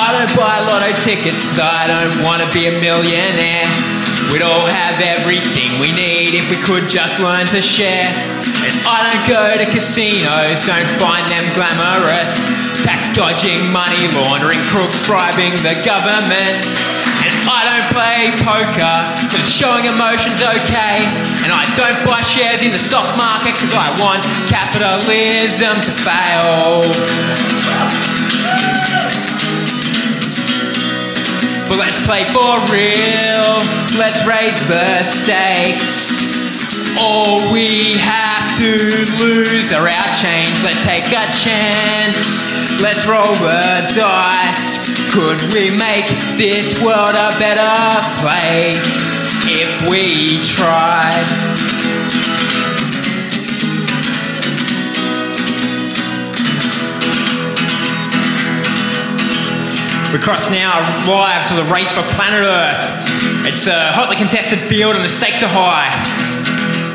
[0.03, 3.63] I don't buy lotto tickets cause I don't want to be a millionaire.
[4.35, 8.11] We'd all have everything we need if we could just learn to share.
[8.67, 12.51] And I don't go to casinos, don't find them glamorous.
[12.83, 16.67] Tax dodging, money laundering, crooks bribing the government.
[17.23, 18.97] And I don't play poker
[19.31, 20.99] cause showing emotion's okay.
[21.47, 26.83] And I don't buy shares in the stock market cause I want capitalism to fail.
[31.77, 33.57] Let's play for real.
[33.97, 36.23] Let's raise the stakes.
[37.01, 38.77] All we have to
[39.17, 40.63] lose are our chains.
[40.63, 42.43] Let's take a chance.
[42.81, 44.77] Let's roll the dice.
[45.13, 46.07] Could we make
[46.37, 47.63] this world a better
[48.21, 49.09] place
[49.47, 51.52] if we tried?
[60.13, 60.77] We cross now
[61.09, 62.85] live to the race for planet Earth.
[63.49, 65.89] It's a hotly contested field and the stakes are high.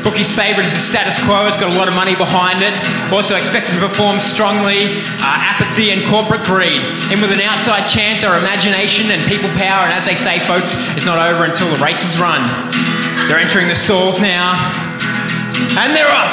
[0.07, 2.71] Bookie's favourite is the status quo, it's got a lot of money behind it.
[3.11, 6.79] Also expected to perform strongly, uh, apathy and corporate greed.
[7.11, 10.71] In with an outside chance are imagination and people power, and as they say, folks,
[10.95, 12.39] it's not over until the race is run.
[13.27, 14.55] They're entering the stalls now,
[15.75, 16.31] and they're off!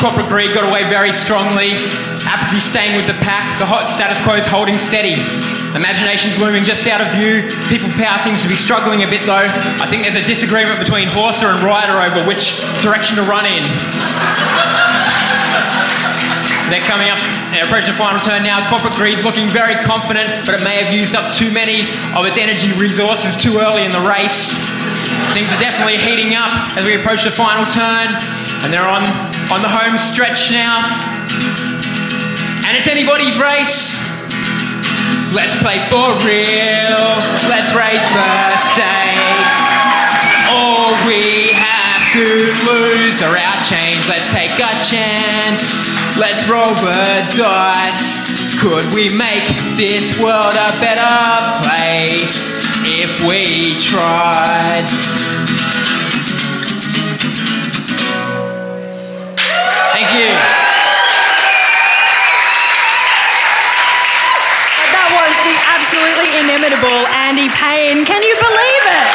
[0.00, 1.76] Corporate greed got away very strongly.
[2.24, 3.60] Apathy staying with the pack.
[3.60, 5.20] The hot status quo is holding steady.
[5.76, 7.44] Imagination's looming just out of view.
[7.68, 9.44] People power seems to be struggling a bit though.
[9.76, 13.60] I think there's a disagreement between Horser and rider over which direction to run in.
[16.72, 17.20] They're coming up,
[17.54, 18.58] they're approaching the final turn now.
[18.66, 22.38] Corporate Greed's looking very confident, but it may have used up too many of its
[22.38, 24.58] energy resources too early in the race.
[25.30, 28.10] Things are definitely heating up as we approach the final turn,
[28.66, 29.06] and they're on,
[29.54, 30.90] on the home stretch now.
[32.66, 34.05] And it's anybody's race.
[35.36, 37.04] Let's play for real.
[37.52, 39.60] Let's raise the stakes.
[40.48, 42.24] All we have to
[42.64, 44.08] lose are our chains.
[44.08, 46.16] Let's take a chance.
[46.16, 48.16] Let's roll the dice.
[48.62, 49.44] Could we make
[49.76, 51.04] this world a better
[51.68, 52.56] place
[52.88, 54.88] if we tried?
[66.76, 68.04] Inimitable Andy Paine.
[68.04, 69.08] Can you believe it?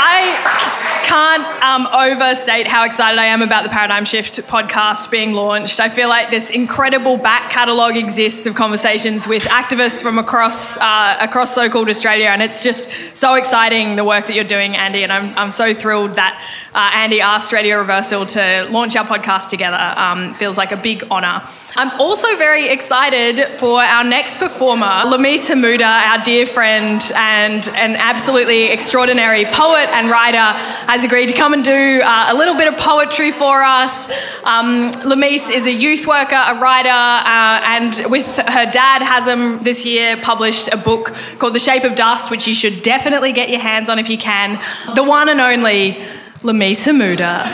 [0.00, 5.78] I can't um, overstate how excited I am about the Paradigm Shift podcast being launched.
[5.80, 11.16] I feel like this incredible back catalogue exists of conversations with activists from across uh,
[11.20, 15.02] across so-called Australia, and it's just so exciting the work that you're doing, Andy.
[15.02, 16.42] And I'm I'm so thrilled that
[16.74, 19.94] uh, Andy asked Radio Reversal to launch our podcast together.
[19.98, 21.42] Um, feels like a big honour.
[21.78, 27.94] I'm also very excited for our next performer, Lamisse Hamouda, our dear friend and an
[27.94, 30.58] absolutely extraordinary poet and writer,
[30.88, 34.10] has agreed to come and do uh, a little bit of poetry for us.
[34.42, 39.86] Um, Lamisse is a youth worker, a writer, uh, and with her dad, Hazem, this
[39.86, 43.60] year published a book called The Shape of Dust, which you should definitely get your
[43.60, 44.60] hands on if you can.
[44.96, 45.96] The one and only
[46.42, 47.46] Lamisse Hamouda.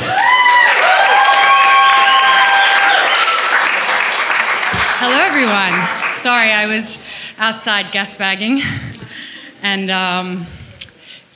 [5.17, 6.17] Hello, everyone.
[6.17, 6.99] Sorry, I was
[7.39, 8.61] outside gas bagging.
[9.63, 10.45] And um,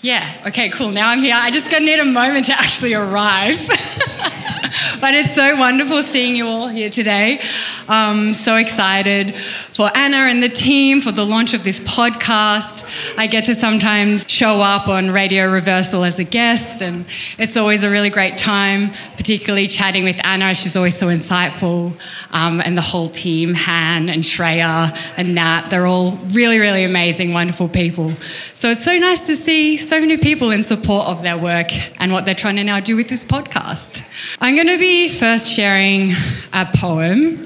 [0.02, 0.90] yeah, okay, cool.
[0.90, 1.36] Now I'm here.
[1.36, 3.56] I just gonna need a moment to actually arrive.
[5.00, 7.40] but it's so wonderful seeing you all here today.
[7.88, 13.16] Um, so excited for Anna and the team for the launch of this podcast.
[13.16, 17.06] I get to sometimes show up on Radio Reversal as a guest, and
[17.38, 18.90] it's always a really great time,
[19.28, 20.54] particularly chatting with Anna.
[20.54, 21.92] She's always so insightful,
[22.30, 27.34] um, and the whole team, Han and Shreya and Nat, they're all really, really amazing,
[27.34, 28.14] wonderful people.
[28.54, 31.66] So it's so nice to see so many people in support of their work
[32.00, 34.02] and what they're trying to now do with this podcast.
[34.40, 36.12] I'm going to be first sharing
[36.54, 37.36] a poem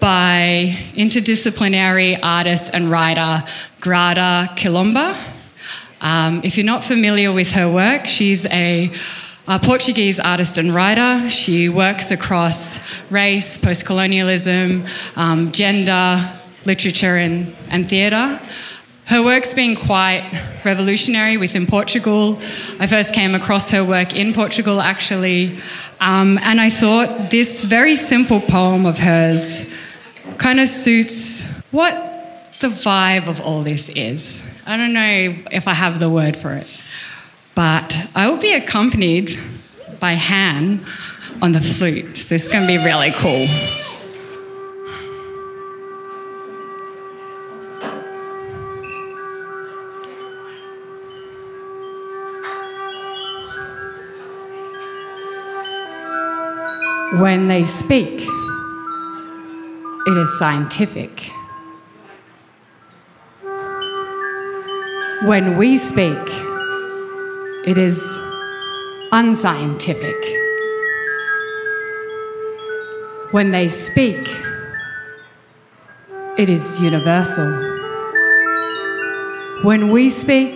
[0.00, 3.44] by interdisciplinary artist and writer
[3.82, 5.14] Grada Kilomba.
[6.00, 8.90] Um, if you're not familiar with her work, she's a,
[9.48, 11.26] a Portuguese artist and writer.
[11.30, 14.84] She works across race, post colonialism,
[15.16, 16.30] um, gender,
[16.66, 18.38] literature, and, and theatre.
[19.06, 20.22] Her work's been quite
[20.66, 22.38] revolutionary within Portugal.
[22.78, 25.58] I first came across her work in Portugal, actually,
[25.98, 29.72] um, and I thought this very simple poem of hers
[30.36, 31.94] kind of suits what
[32.60, 34.46] the vibe of all this is.
[34.66, 36.66] I don't know if I have the word for it,
[37.58, 39.36] but I will be accompanied
[39.98, 40.78] by Han
[41.42, 43.48] on the flute, so this is going to be really cool.
[57.20, 58.20] When they speak,
[60.06, 61.32] it is scientific.
[65.24, 66.47] When we speak,
[67.68, 68.18] it is
[69.12, 70.16] unscientific.
[73.32, 74.26] When they speak,
[76.38, 77.50] it is universal.
[79.64, 80.54] When we speak,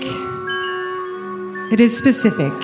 [1.71, 2.55] it is specific.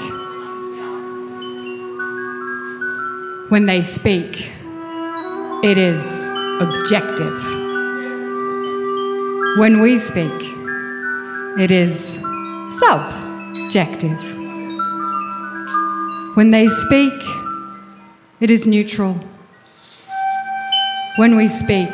[3.50, 4.50] When they speak,
[5.62, 6.00] it is
[6.58, 7.38] objective.
[9.58, 10.40] When we speak,
[11.58, 12.18] it is
[12.70, 14.37] subjective.
[16.38, 17.20] When they speak,
[18.38, 19.18] it is neutral.
[21.16, 21.90] When we speak,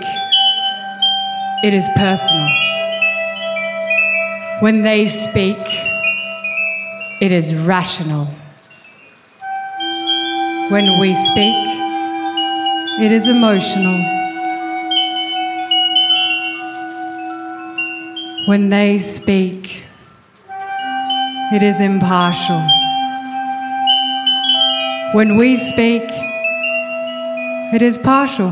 [1.62, 2.50] it is personal.
[4.60, 5.56] When they speak,
[7.22, 8.26] it is rational.
[10.68, 11.56] When we speak,
[13.00, 13.96] it is emotional.
[18.46, 19.86] When they speak,
[21.50, 22.83] it is impartial.
[25.14, 26.02] When we speak,
[27.72, 28.50] it is partial.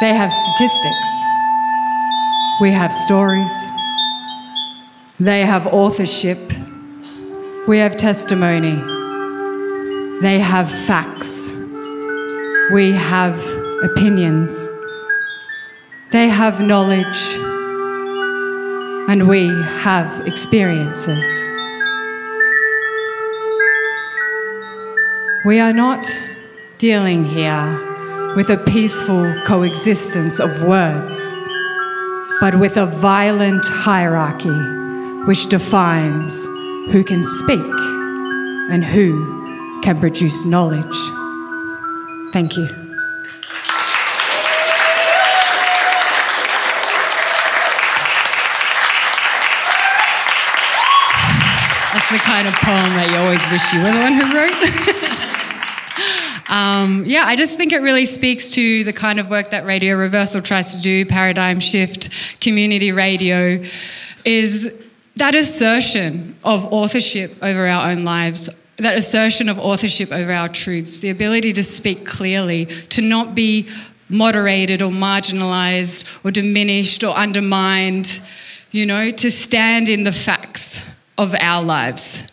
[0.00, 1.10] They have statistics.
[2.60, 3.50] We have stories.
[5.18, 6.38] They have authorship.
[7.66, 8.76] We have testimony.
[10.20, 11.50] They have facts.
[12.72, 13.44] We have
[13.82, 14.52] opinions.
[16.12, 17.34] They have knowledge.
[19.08, 21.41] And we have experiences.
[25.44, 26.06] We are not
[26.78, 31.20] dealing here with a peaceful coexistence of words,
[32.40, 36.44] but with a violent hierarchy which defines
[36.92, 37.58] who can speak
[38.70, 40.84] and who can produce knowledge.
[42.32, 42.68] Thank you.
[51.92, 55.08] That's the kind of poem that you always wish you were the one who wrote.
[56.52, 59.96] Um, yeah, I just think it really speaks to the kind of work that Radio
[59.96, 63.62] Reversal tries to do, paradigm shift, community radio,
[64.26, 64.70] is
[65.16, 71.00] that assertion of authorship over our own lives, that assertion of authorship over our truths,
[71.00, 73.66] the ability to speak clearly, to not be
[74.10, 78.20] moderated or marginalized or diminished or undermined,
[78.72, 80.84] you know, to stand in the facts
[81.16, 82.26] of our lives.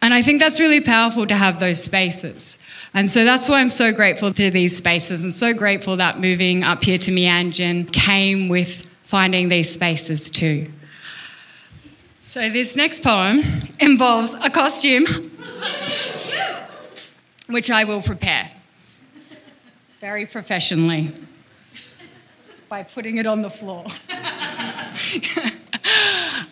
[0.00, 2.64] And I think that's really powerful to have those spaces.
[2.94, 6.62] And so that's why I'm so grateful to these spaces and so grateful that moving
[6.62, 10.70] up here to Meanjin came with finding these spaces too.
[12.20, 13.42] So this next poem
[13.80, 15.06] involves a costume,
[17.48, 18.50] which I will prepare
[19.98, 21.10] very professionally
[22.68, 23.86] by putting it on the floor.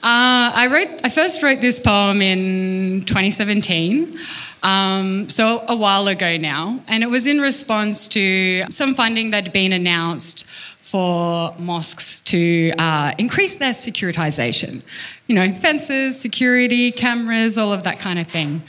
[0.03, 0.89] Uh, I wrote.
[1.05, 4.19] I first wrote this poem in 2017,
[4.63, 9.45] um, so a while ago now, and it was in response to some funding that
[9.45, 14.81] had been announced for mosques to uh, increase their securitization.
[15.27, 18.63] You know, fences, security, cameras, all of that kind of thing.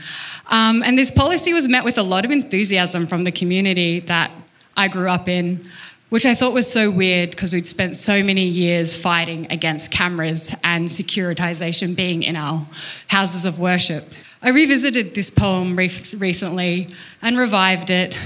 [0.47, 4.32] Um, and this policy was met with a lot of enthusiasm from the community that
[4.75, 5.65] I grew up in
[6.12, 10.53] which I thought was so weird because we'd spent so many years fighting against cameras
[10.62, 12.68] and securitization being in our
[13.07, 14.12] houses of worship.
[14.41, 16.89] I revisited this poem re- recently
[17.22, 18.20] and revived it,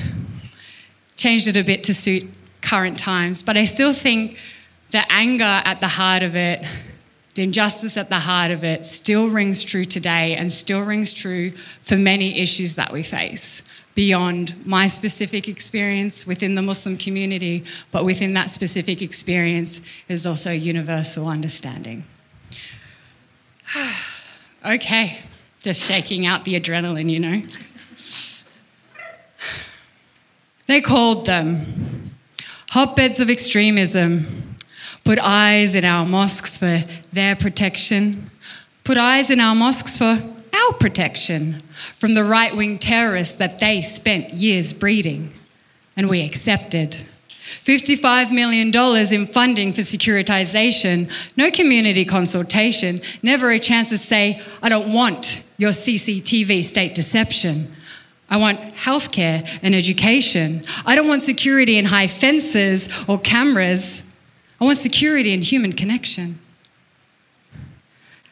[1.15, 2.27] changed it a bit to suit
[2.63, 4.39] current times, but I still think
[4.89, 6.65] the anger at the heart of it,
[7.35, 11.51] the injustice at the heart of it, still rings true today and still rings true
[11.83, 13.61] for many issues that we face
[13.95, 20.51] beyond my specific experience within the Muslim community, but within that specific experience is also
[20.51, 22.05] universal understanding.
[24.65, 25.19] okay,
[25.61, 27.41] just shaking out the adrenaline, you know.
[30.67, 32.11] They called them
[32.71, 34.57] hotbeds of extremism,
[35.05, 36.83] put eyes in our mosques for
[37.13, 38.29] their protection,
[38.83, 40.21] put eyes in our mosques for
[40.53, 41.61] our protection
[41.99, 45.33] from the right wing terrorists that they spent years breeding.
[45.97, 47.05] And we accepted.
[47.29, 48.67] $55 million
[49.13, 55.43] in funding for securitization, no community consultation, never a chance to say, I don't want
[55.57, 57.71] your CCTV state deception.
[58.29, 60.63] I want healthcare and education.
[60.85, 64.03] I don't want security and high fences or cameras.
[64.59, 66.39] I want security and human connection.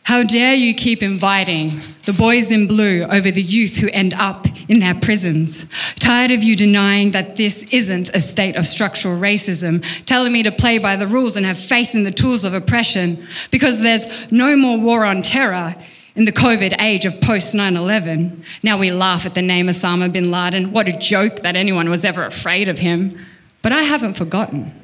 [0.04, 1.70] How dare you keep inviting
[2.06, 5.66] the boys in blue over the youth who end up in their prisons?
[5.96, 10.52] Tired of you denying that this isn't a state of structural racism, telling me to
[10.52, 14.58] play by the rules and have faith in the tools of oppression because there's no
[14.58, 15.74] more war on terror
[16.16, 18.44] in the COVID age of post 9 11.
[18.62, 20.72] Now we laugh at the name Osama bin Laden.
[20.72, 23.18] What a joke that anyone was ever afraid of him.
[23.62, 24.80] But I haven't forgotten.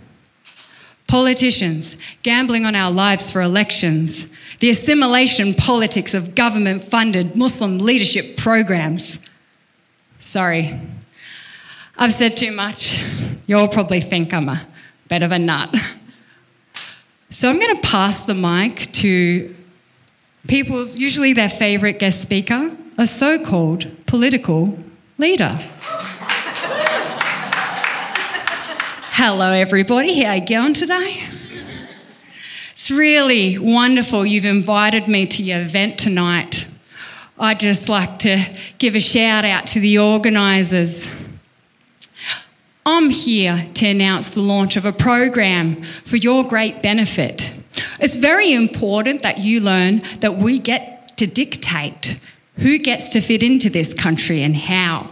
[1.08, 4.28] Politicians gambling on our lives for elections,
[4.60, 9.20] the assimilation politics of government funded Muslim leadership programs.
[10.20, 10.78] Sorry,
[11.98, 13.04] I've said too much.
[13.48, 14.68] You'll probably think I'm a
[15.08, 15.74] bit of a nut.
[17.30, 19.56] So I'm going to pass the mic to
[20.48, 24.78] people's, usually their favourite guest speaker, a so called political
[25.18, 25.58] leader.
[29.14, 30.24] Hello, everybody.
[30.24, 31.22] How are you going today?
[32.90, 36.66] It's really wonderful you've invited me to your event tonight.
[37.38, 38.44] I'd just like to
[38.80, 41.08] give a shout out to the organisers.
[42.88, 47.54] I'm here to announce the launch of a program for your great benefit.
[48.00, 52.20] It's very important that you learn that we get to dictate
[52.56, 55.12] who gets to fit into this country and how.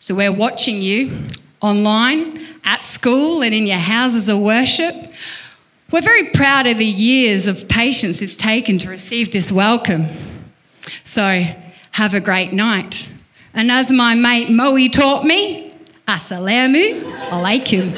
[0.00, 1.28] So we're watching you
[1.60, 4.96] online, at school, and in your houses of worship.
[5.94, 10.08] We're very proud of the years of patience it's taken to receive this welcome.
[11.04, 11.44] So,
[11.92, 13.08] have a great night.
[13.54, 15.72] And as my mate Moe taught me,
[16.08, 17.92] Assalamu alaikum.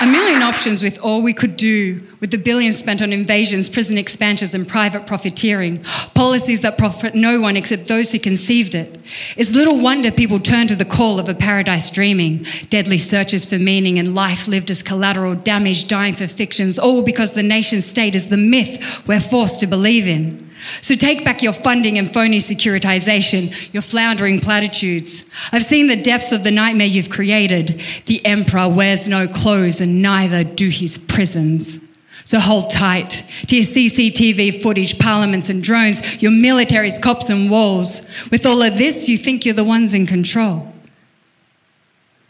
[0.00, 3.96] A million options with all we could do with the billions spent on invasions, prison
[3.96, 5.82] expansions, and private profiteering.
[6.14, 8.98] Policies that profit no one except those who conceived it.
[9.36, 13.58] It's little wonder people turn to the call of a paradise dreaming, deadly searches for
[13.58, 18.14] meaning, and life lived as collateral damage, dying for fictions, all because the nation state
[18.14, 20.51] is the myth we're forced to believe in.
[20.80, 25.24] So take back your funding and phony securitization, your floundering platitudes.
[25.50, 27.80] I've seen the depths of the nightmare you've created.
[28.06, 31.78] The emperor wears no clothes and neither do his prisons.
[32.24, 38.06] So hold tight to your CCTV footage, parliaments and drones, your militaries, cops and walls.
[38.30, 40.72] With all of this, you think you're the ones in control.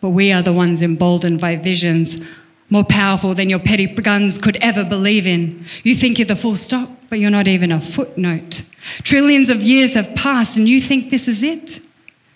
[0.01, 2.21] But we are the ones emboldened by visions
[2.73, 5.63] more powerful than your petty guns could ever believe in.
[5.85, 8.63] You think you're the full stop, but you're not even a footnote.
[9.03, 11.81] Trillions of years have passed, and you think this is it?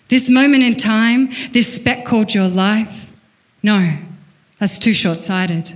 [0.07, 3.11] This moment in time, this speck called your life?
[3.63, 3.97] No,
[4.59, 5.75] that's too short sighted.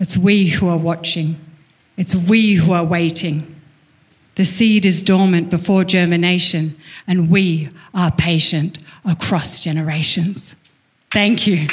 [0.00, 1.36] It's we who are watching,
[1.98, 3.60] it's we who are waiting.
[4.36, 10.56] The seed is dormant before germination, and we are patient across generations.
[11.10, 11.66] Thank you.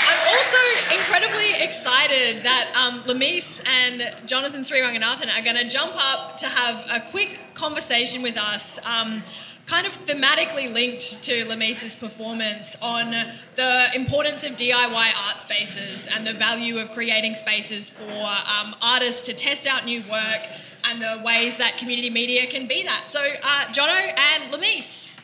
[0.08, 0.58] I'm also
[0.96, 6.86] incredibly excited that um, Lamisse and Jonathan Sriranganathan are going to jump up to have
[6.90, 8.80] a quick conversation with us.
[8.86, 9.24] Um,
[9.68, 13.12] kind of thematically linked to Lamisse's performance on
[13.56, 19.26] the importance of DIY art spaces and the value of creating spaces for um, artists
[19.28, 20.48] to test out new work
[20.86, 23.10] and the ways that community media can be that.
[23.10, 25.18] So, uh, Jono and Lamisse.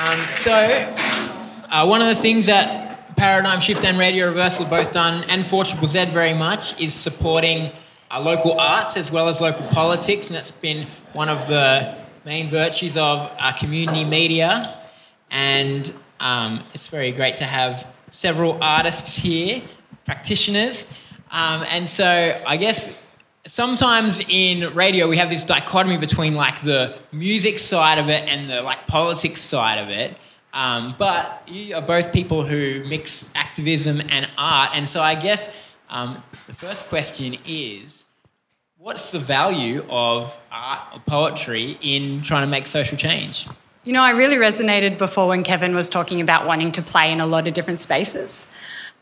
[0.00, 0.54] Um, so,
[1.70, 5.44] uh, one of the things that Paradigm Shift and Radio Reversal have both done, and
[5.44, 7.72] 4 Triple Z very much, is supporting
[8.10, 12.48] uh, local arts as well as local politics, and that's been one of the main
[12.48, 14.78] virtues of uh, community media.
[15.30, 19.62] And um, it's very great to have several artists here,
[20.08, 20.86] practitioners.
[21.30, 22.06] Um, and so,
[22.46, 23.04] I guess
[23.46, 28.48] sometimes in radio we have this dichotomy between like the music side of it and
[28.48, 30.18] the like politics side of it
[30.52, 35.58] um, but you are both people who mix activism and art and so i guess
[35.88, 38.04] um, the first question is
[38.76, 43.48] what's the value of art or poetry in trying to make social change
[43.84, 47.20] You know, I really resonated before when Kevin was talking about wanting to play in
[47.20, 48.46] a lot of different spaces.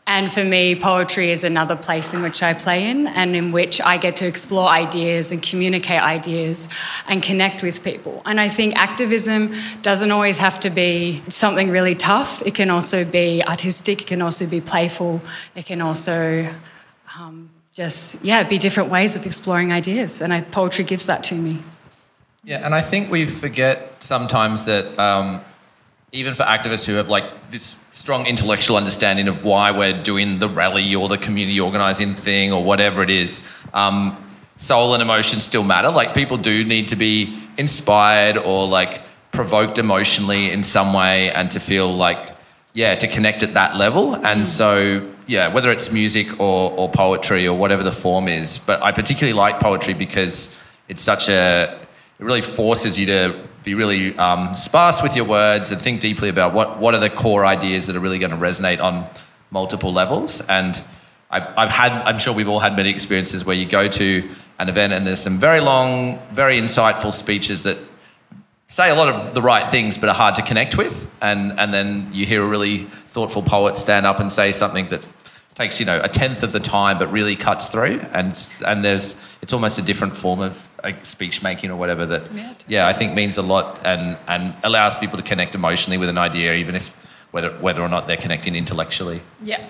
[0.07, 3.81] And for me, poetry is another place in which I play in and in which
[3.81, 6.69] I get to explore ideas and communicate ideas
[7.09, 8.21] and connect with people.
[8.25, 9.51] And I think activism
[9.81, 14.21] doesn't always have to be something really tough, it can also be artistic, it can
[14.21, 15.21] also be playful,
[15.55, 16.53] it can also
[17.19, 20.21] um, just, yeah, be different ways of exploring ideas.
[20.21, 21.59] And I, poetry gives that to me.
[22.45, 25.41] Yeah, and I think we forget sometimes that um,
[26.13, 30.47] even for activists who have like this strong intellectual understanding of why we're doing the
[30.47, 33.41] rally or the community organizing thing or whatever it is,
[33.73, 34.15] um,
[34.55, 35.89] soul and emotion still matter.
[35.89, 41.49] Like people do need to be inspired or like provoked emotionally in some way and
[41.51, 42.33] to feel like,
[42.73, 44.13] yeah, to connect at that level.
[44.13, 48.79] And so, yeah, whether it's music or, or poetry or whatever the form is, but
[48.83, 50.55] I particularly like poetry because
[50.87, 51.79] it's such a,
[52.19, 56.29] it really forces you to be really um, sparse with your words and think deeply
[56.29, 59.05] about what, what are the core ideas that are really going to resonate on
[59.51, 60.41] multiple levels.
[60.41, 60.81] And
[61.29, 64.69] I've, I've had, I'm sure we've all had many experiences where you go to an
[64.69, 67.77] event and there's some very long, very insightful speeches that
[68.67, 71.07] say a lot of the right things but are hard to connect with.
[71.21, 75.07] And, and then you hear a really thoughtful poet stand up and say something that
[75.57, 79.15] takes you know a tenth of the time but really cuts through and and there's
[79.41, 82.23] it's almost a different form of like, speech making or whatever that
[82.67, 86.17] yeah I think means a lot and and allows people to connect emotionally with an
[86.17, 86.95] idea even if
[87.31, 89.65] whether whether or not they're connecting intellectually Yeah.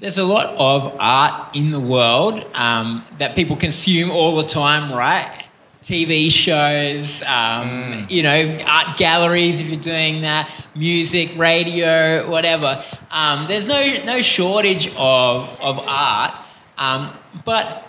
[0.00, 4.92] There's a lot of art in the world um, that people consume all the time,
[4.92, 5.47] right?
[5.88, 12.84] TV shows, um, you know, art galleries if you're doing that, music, radio, whatever.
[13.10, 16.34] Um, there's no no shortage of of art,
[16.76, 17.10] um,
[17.42, 17.88] but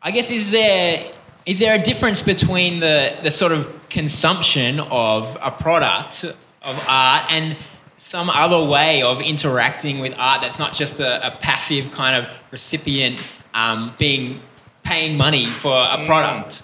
[0.00, 1.04] I guess is there
[1.46, 6.22] is there a difference between the the sort of consumption of a product
[6.62, 7.56] of art and
[7.98, 12.30] some other way of interacting with art that's not just a, a passive kind of
[12.52, 13.20] recipient
[13.52, 14.40] um, being
[14.84, 16.62] paying money for a product.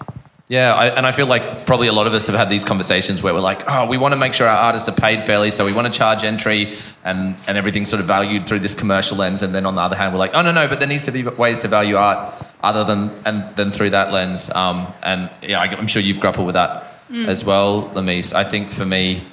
[0.49, 3.21] Yeah, I, and I feel like probably a lot of us have had these conversations
[3.21, 5.65] where we're like, oh, we want to make sure our artists are paid fairly, so
[5.65, 9.41] we want to charge entry and, and everything's sort of valued through this commercial lens.
[9.41, 11.11] And then on the other hand, we're like, oh, no, no, but there needs to
[11.11, 12.33] be ways to value art
[12.63, 14.49] other than, and, than through that lens.
[14.51, 17.29] Um, and yeah, I, I'm sure you've grappled with that Mm.
[17.29, 18.33] as well, Lamisse.
[18.33, 19.23] I think for me,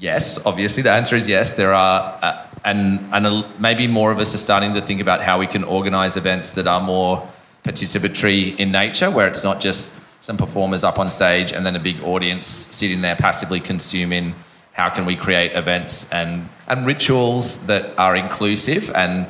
[0.00, 1.54] yes, obviously the answer is yes.
[1.54, 5.20] There are, uh, and, and a, maybe more of us are starting to think about
[5.20, 7.28] how we can organize events that are more
[7.62, 9.92] participatory in nature, where it's not just
[10.24, 14.34] some performers up on stage and then a big audience sitting there passively consuming.
[14.72, 19.26] How can we create events and, and rituals that are inclusive and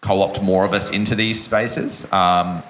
[0.00, 2.04] co opt more of us into these spaces?
[2.12, 2.62] Um,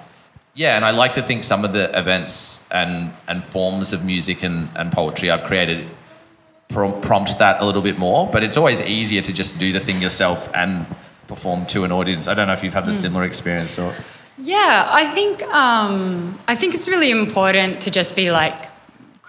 [0.55, 4.41] yeah, and I like to think some of the events and, and forms of music
[4.41, 5.87] and, and poetry I've created
[6.67, 8.27] prom- prompt that a little bit more.
[8.27, 10.87] But it's always easier to just do the thing yourself and
[11.27, 12.27] perform to an audience.
[12.27, 13.93] I don't know if you've had a similar experience or.
[14.43, 18.70] Yeah, I think um, I think it's really important to just be like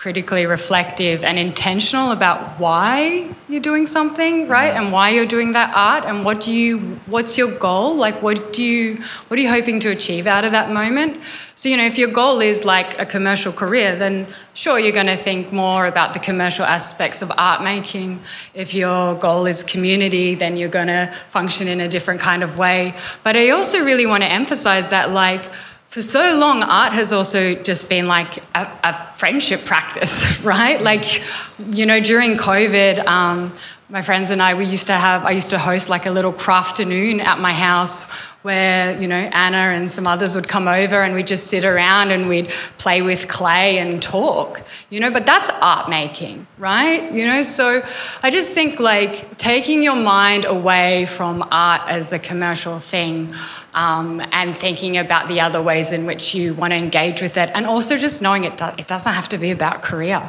[0.02, 4.74] critically reflective and intentional about why you're doing something, right?
[4.74, 7.94] And why you're doing that art and what do you what's your goal?
[7.94, 8.96] Like what do you
[9.28, 11.20] what are you hoping to achieve out of that moment?
[11.54, 15.06] So, you know, if your goal is like a commercial career, then sure you're going
[15.06, 18.20] to think more about the commercial aspects of art making.
[18.54, 22.58] If your goal is community, then you're going to function in a different kind of
[22.58, 22.96] way.
[23.22, 25.44] But I also really want to emphasize that like
[25.92, 30.80] for so long, art has also just been like a, a friendship practice, right?
[30.80, 31.22] Like,
[31.70, 33.52] you know, during COVID, um,
[33.90, 36.32] my friends and I, we used to have, I used to host like a little
[36.32, 38.10] craft afternoon at my house
[38.42, 42.10] where, you know, Anna and some others would come over and we'd just sit around
[42.10, 47.12] and we'd play with clay and talk, you know, but that's art making, right?
[47.12, 47.82] You know, so
[48.22, 53.32] I just think like taking your mind away from art as a commercial thing
[53.74, 57.50] um, and thinking about the other ways in which you want to engage with it
[57.54, 60.20] and also just knowing it, do- it doesn't have to be about career.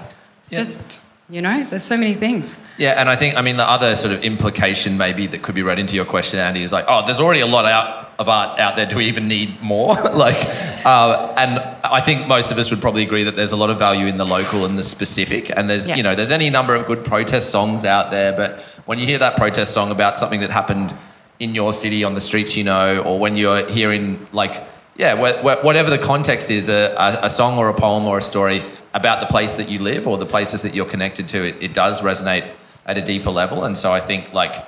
[0.41, 0.59] It's Yeah.
[0.59, 2.60] just, you know, there's so many things.
[2.78, 5.64] Yeah, and I think I mean the other sort of implication maybe that could be
[5.64, 8.60] read into your question, Andy, is like, oh, there's already a lot out of art
[8.60, 8.86] out there.
[8.86, 9.94] Do we even need more?
[10.14, 10.38] like,
[10.86, 13.80] uh, and I think most of us would probably agree that there's a lot of
[13.80, 15.50] value in the local and the specific.
[15.56, 15.96] And there's Yeah.
[15.96, 19.20] you know there's any number of good protest songs out there, but when you hear
[19.20, 20.94] that protest song about something that happened
[21.40, 24.64] in your city on the streets, you know, or when you're hearing like
[24.98, 28.20] yeah, wh- wh- whatever the context is, a, a, a song or a poem or
[28.20, 28.62] a story
[28.94, 31.74] about the place that you live or the places that you're connected to, it, it
[31.74, 32.52] does resonate
[32.86, 33.64] at a deeper level.
[33.64, 34.66] And so I think like,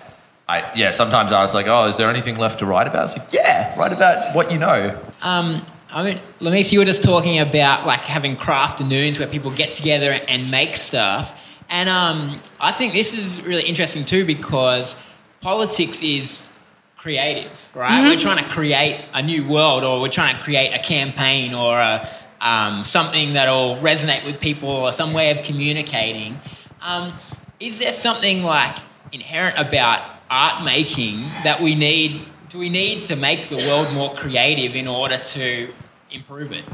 [0.47, 2.99] I yeah, sometimes I was like, oh, is there anything left to write about?
[2.99, 4.99] I was like, yeah, write about what you know.
[5.21, 5.61] Um,
[5.91, 9.73] I mean, Lamisse, you were just talking about like having craft afternoons where people get
[9.73, 11.41] together and make stuff.
[11.69, 15.01] And um, I think this is really interesting too because
[15.41, 16.53] politics is
[16.97, 18.03] creative, right?
[18.03, 21.79] We're trying to create a new world or we're trying to create a campaign or
[21.79, 22.09] a,
[22.45, 26.39] um, something that'll resonate with people or some way of communicating.
[26.79, 27.13] Um,
[27.59, 28.77] is there something like
[29.11, 32.21] inherent about art making that we need?
[32.49, 35.73] Do we need to make the world more creative in order to
[36.11, 36.65] improve it?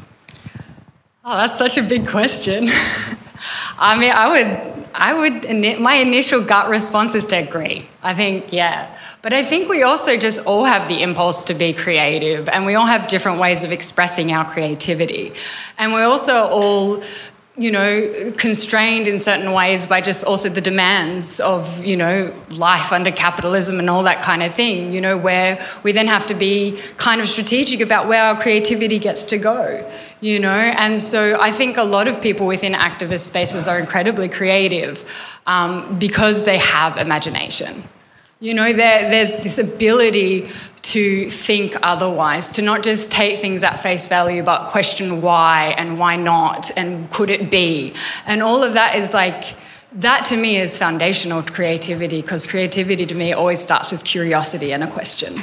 [1.23, 2.67] Oh, that's such a big question.
[3.77, 7.87] I mean, I would, I would, my initial gut response is to agree.
[8.03, 8.97] I think, yeah.
[9.21, 12.75] But I think we also just all have the impulse to be creative and we
[12.75, 15.33] all have different ways of expressing our creativity.
[15.77, 17.03] And we're also all,
[17.57, 22.93] you know, constrained in certain ways by just also the demands of, you know, life
[22.93, 26.33] under capitalism and all that kind of thing, you know, where we then have to
[26.33, 29.85] be kind of strategic about where our creativity gets to go,
[30.21, 30.49] you know.
[30.49, 35.03] And so I think a lot of people within activist spaces are incredibly creative
[35.45, 37.83] um, because they have imagination.
[38.39, 40.49] You know, there, there's this ability
[40.91, 45.97] to think otherwise, to not just take things at face value, but question why and
[45.97, 47.93] why not and could it be?
[48.25, 49.55] And all of that is like,
[49.93, 54.71] that to me is foundational to creativity because creativity to me always starts with curiosity
[54.73, 55.35] and a question.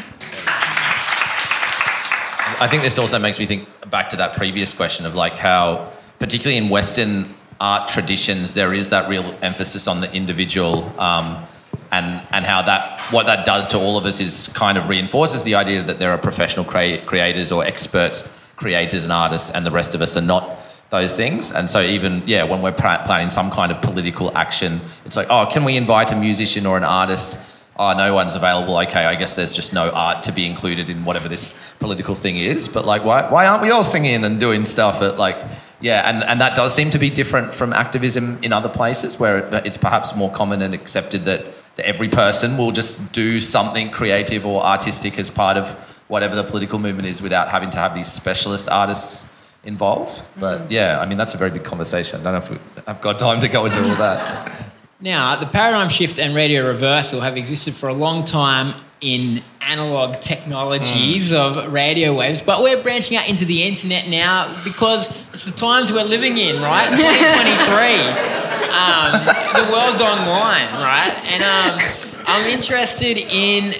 [2.60, 5.92] I think this also makes me think back to that previous question of like how,
[6.18, 11.46] particularly in Western art traditions, there is that real emphasis on the individual, um,
[11.90, 15.42] and and how that what that does to all of us is kind of reinforces
[15.44, 18.24] the idea that there are professional crea- creators or expert
[18.56, 20.58] creators and artists, and the rest of us are not
[20.90, 21.52] those things.
[21.52, 25.48] And so even yeah, when we're planning some kind of political action, it's like, oh,
[25.52, 27.38] can we invite a musician or an artist?
[27.78, 28.76] oh, no one's available.
[28.78, 32.36] Okay, I guess there's just no art to be included in whatever this political thing
[32.36, 32.68] is.
[32.68, 35.36] But like, why, why aren't we all singing and doing stuff at like,
[35.80, 39.38] yeah, and, and that does seem to be different from activism in other places where
[39.38, 41.46] it, it's perhaps more common and accepted that
[41.80, 45.72] every person will just do something creative or artistic as part of
[46.08, 49.26] whatever the political movement is without having to have these specialist artists
[49.64, 50.22] involved.
[50.38, 50.72] But mm-hmm.
[50.72, 52.20] yeah, I mean, that's a very big conversation.
[52.20, 54.52] I don't know if we, I've got time to go into all that.
[55.00, 60.18] Now, the paradigm shift and radio reversal have existed for a long time in analog
[60.20, 61.36] technologies mm.
[61.36, 65.92] of radio waves, but we're branching out into the internet now because it's the times
[65.92, 66.88] we're living in, right?
[66.90, 68.27] 2023.
[68.68, 69.12] Um,
[69.54, 71.12] the world's online, right?
[71.24, 71.80] And um,
[72.26, 73.74] I'm interested in,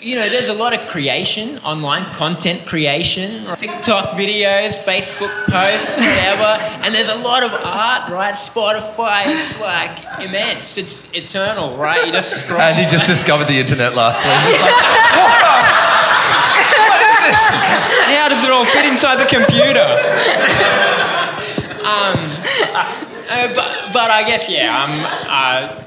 [0.00, 6.60] you know, there's a lot of creation, online content creation, TikTok videos, Facebook posts, whatever,
[6.84, 8.34] and there's a lot of art, right?
[8.34, 12.06] Spotify is like immense, it's eternal, right?
[12.06, 12.60] You just scroll.
[12.60, 14.60] Andy just discovered the internet last week.
[14.60, 14.74] Like,
[18.16, 19.80] How does it all fit inside the computer?
[21.86, 25.84] um, Uh, but, but I guess, yeah, I'm uh,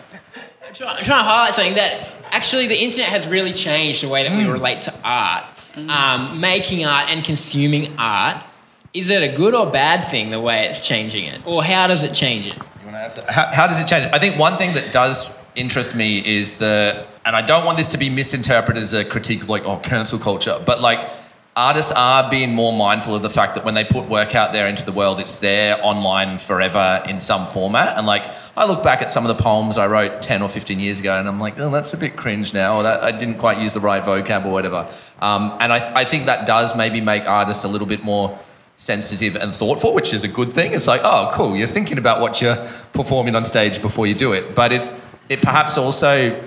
[0.74, 4.38] try- trying to highlight something that actually the internet has really changed the way that
[4.38, 5.46] we relate to art.
[5.76, 8.44] Um, making art and consuming art,
[8.94, 11.46] is it a good or bad thing the way it's changing it?
[11.46, 12.56] Or how does it change it?
[12.56, 13.24] You want to answer?
[13.30, 14.06] How, how does it change?
[14.06, 14.14] It?
[14.14, 17.88] I think one thing that does interest me is the, and I don't want this
[17.90, 21.08] to be misinterpreted as a critique of like, oh, cancel culture, but like
[21.56, 24.68] artists are being more mindful of the fact that when they put work out there
[24.68, 27.98] into the world, it's there online forever in some format.
[27.98, 28.24] And like,
[28.56, 31.18] I look back at some of the poems I wrote 10 or 15 years ago
[31.18, 33.74] and I'm like, oh, that's a bit cringe now, or that I didn't quite use
[33.74, 34.90] the right vocab or whatever.
[35.22, 38.40] Um, and I, I think that does maybe make artists a little bit more
[38.78, 40.74] sensitive and thoughtful, which is a good thing.
[40.74, 44.32] It's like, oh, cool, you're thinking about what you're performing on stage before you do
[44.32, 44.56] it.
[44.56, 44.94] But it,
[45.28, 46.42] it perhaps also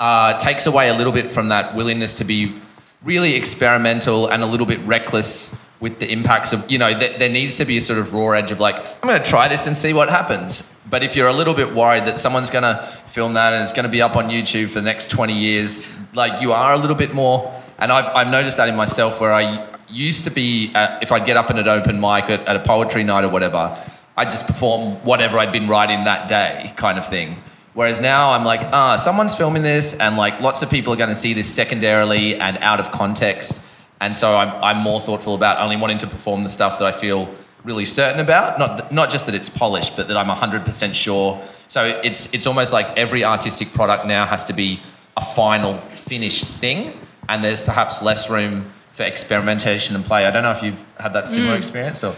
[0.00, 2.58] uh, takes away a little bit from that willingness to be
[3.02, 7.28] really experimental and a little bit reckless with the impacts of, you know, th- there
[7.28, 9.66] needs to be a sort of raw edge of like, I'm going to try this
[9.66, 10.72] and see what happens.
[10.90, 13.72] But if you're a little bit worried that someone's going to film that and it's
[13.72, 15.84] going to be up on YouTube for the next 20 years,
[16.14, 19.32] like you are a little bit more, and I've, I've noticed that in myself where
[19.32, 22.56] I used to be, uh, if I'd get up in an open mic at, at
[22.56, 23.78] a poetry night or whatever,
[24.16, 27.36] I'd just perform whatever I'd been writing that day kind of thing.
[27.78, 31.10] Whereas now I'm like, ah, someone's filming this, and like lots of people are going
[31.10, 33.62] to see this secondarily and out of context.
[34.00, 36.90] And so I'm, I'm more thoughtful about only wanting to perform the stuff that I
[36.90, 38.58] feel really certain about.
[38.58, 41.40] Not, not just that it's polished, but that I'm 100% sure.
[41.68, 44.80] So it's, it's almost like every artistic product now has to be
[45.16, 46.98] a final, finished thing.
[47.28, 50.26] And there's perhaps less room for experimentation and play.
[50.26, 51.58] I don't know if you've had that similar Mm.
[51.58, 52.12] experience or.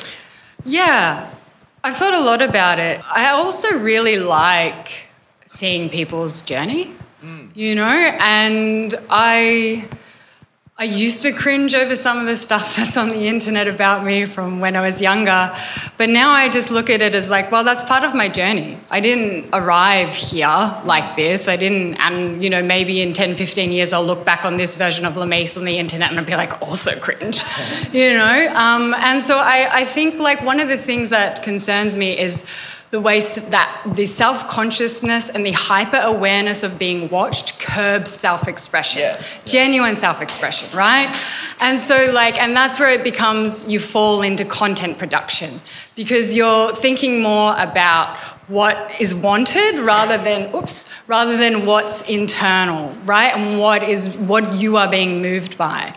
[0.64, 1.30] Yeah,
[1.84, 2.98] I've thought a lot about it.
[3.14, 5.08] I also really like
[5.51, 6.94] seeing people's journey,
[7.55, 9.88] you know, and I.
[10.78, 14.24] I used to cringe over some of the stuff that's on the internet about me
[14.24, 15.55] from when I was younger,
[15.98, 18.78] but now I just look at it as like, well, that's part of my journey.
[18.90, 21.48] I didn't arrive here like this.
[21.48, 24.74] I didn't, and you know, maybe in 10, 15 years, I'll look back on this
[24.74, 27.42] version of Lamisse on the internet and I'll be like, also cringe,
[27.92, 28.51] you know?
[28.55, 32.46] Um, and so I, I think like one of the things that concerns me is
[32.91, 38.49] the ways that the self consciousness and the hyper awareness of being watched curbs self
[38.49, 41.14] expression, genuine self expression, right?
[41.61, 45.61] And so, like, and that's where it becomes you fall into content production
[45.95, 48.16] because you're thinking more about
[48.49, 53.32] what is wanted rather than oops rather than what's internal right?
[53.36, 55.95] And what is what you are being moved by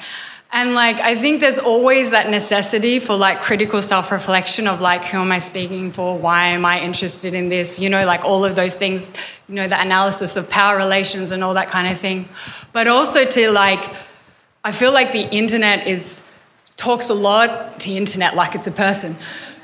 [0.54, 5.18] and like i think there's always that necessity for like critical self-reflection of like who
[5.18, 6.18] am i speaking for?
[6.18, 7.80] Why am i interested in this?
[7.80, 9.12] You know like all of those things
[9.49, 12.30] you know the analysis of power relations and all that kind of thing.
[12.72, 13.84] But also to like
[14.64, 16.24] i feel like the internet is
[16.78, 19.16] talks a lot the internet like it's a person.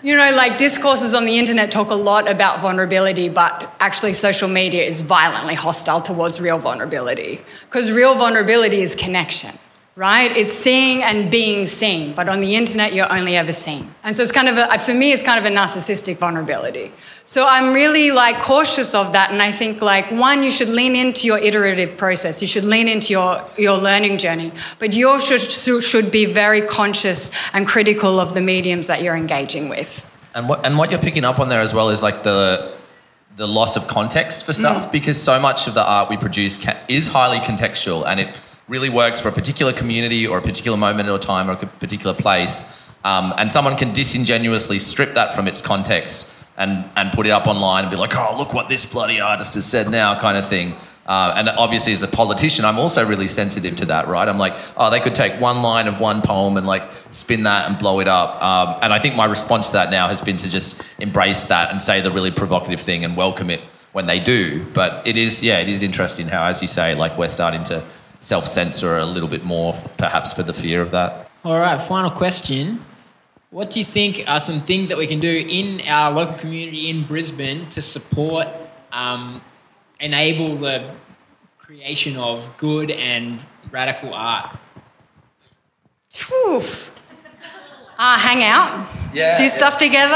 [0.02, 4.48] You know, like discourses on the internet talk a lot about vulnerability, but actually, social
[4.48, 7.42] media is violently hostile towards real vulnerability.
[7.66, 9.54] Because real vulnerability is connection,
[10.00, 10.32] right?
[10.38, 13.94] It's seeing and being seen, but on the internet, you're only ever seen.
[14.06, 16.94] And so, it's kind of a, for me, it's kind of a narcissistic vulnerability.
[17.26, 19.30] So, I'm really like cautious of that.
[19.34, 22.88] And I think, like, one, you should lean into your iterative process, you should lean
[22.88, 25.42] into your, your learning journey, but you should,
[25.84, 30.10] should be very conscious and critical of the mediums that you're engaging with.
[30.34, 32.72] And what and what you're picking up on there as well is like the
[33.36, 34.92] the loss of context for stuff Mm.
[34.92, 38.30] because so much of the art we produce ca is highly contextual and it
[38.70, 42.14] really works for a particular community or a particular moment or time or a particular
[42.14, 42.64] place.
[43.04, 47.48] Um, and someone can disingenuously strip that from its context and, and put it up
[47.48, 50.50] online and be like, oh, look what this bloody artist has said now, kind of
[50.50, 50.76] thing.
[51.08, 54.28] Uh, and obviously, as a politician, I'm also really sensitive to that, right?
[54.28, 57.68] I'm like, oh, they could take one line of one poem and like spin that
[57.68, 58.40] and blow it up.
[58.44, 61.72] Um, and I think my response to that now has been to just embrace that
[61.72, 63.62] and say the really provocative thing and welcome it
[63.94, 64.64] when they do.
[64.74, 67.84] But it is, yeah, it is interesting how, as you say, like we're starting to
[68.20, 71.30] self censor a little bit more, perhaps for the fear of that.
[71.44, 72.84] All right, final question.
[73.52, 76.90] What do you think are some things that we can do in our local community
[76.90, 78.48] in Brisbane to support,
[78.92, 79.42] um,
[80.00, 80.94] enable the
[81.58, 83.40] creation of good and
[83.72, 84.56] radical art?
[86.48, 86.92] Oof.
[88.00, 88.88] Uh, hang out.
[89.14, 89.50] Yeah, Do yeah.
[89.50, 90.16] stuff together.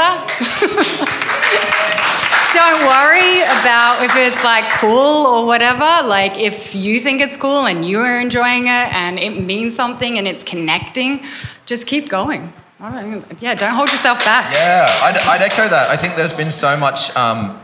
[2.54, 5.84] Don't worry about if it's like cool or whatever.
[6.08, 10.16] Like if you think it's cool and you are enjoying it and it means something
[10.16, 11.20] and it's connecting,
[11.66, 12.50] just keep going.
[12.80, 14.54] I don't, yeah, don't hold yourself back.
[14.54, 15.90] Yeah, I'd, I'd echo that.
[15.90, 17.60] I think there's been so much, um,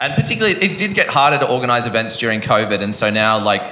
[0.00, 3.62] and particularly it did get harder to organise events during COVID, and so now like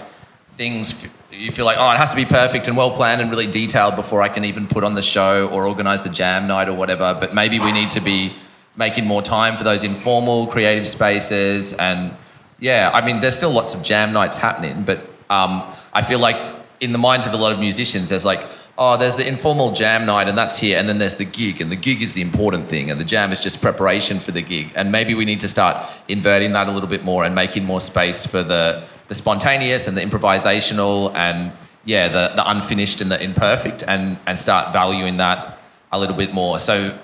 [0.60, 3.46] things you feel like oh it has to be perfect and well planned and really
[3.46, 6.74] detailed before I can even put on the show or organise the jam night or
[6.74, 7.16] whatever.
[7.18, 8.34] But maybe we need to be
[8.76, 12.14] making more time for those informal creative spaces and
[12.58, 14.98] yeah, I mean, there's still lots of jam nights happening, but
[15.30, 15.62] um,
[15.94, 16.36] I feel like
[16.80, 18.46] in the minds of a lot of musicians, there's like,
[18.76, 21.70] oh, there's the informal jam night, and that's here, and then there's the gig, and
[21.70, 24.72] the gig is the important thing, and the jam is just preparation for the gig.
[24.74, 27.80] And maybe we need to start inverting that a little bit more and making more
[27.80, 31.50] space for the the spontaneous and the improvisational and
[31.84, 35.58] yeah, the, the unfinished and the imperfect, and and start valuing that
[35.90, 36.60] a little bit more.
[36.60, 36.96] So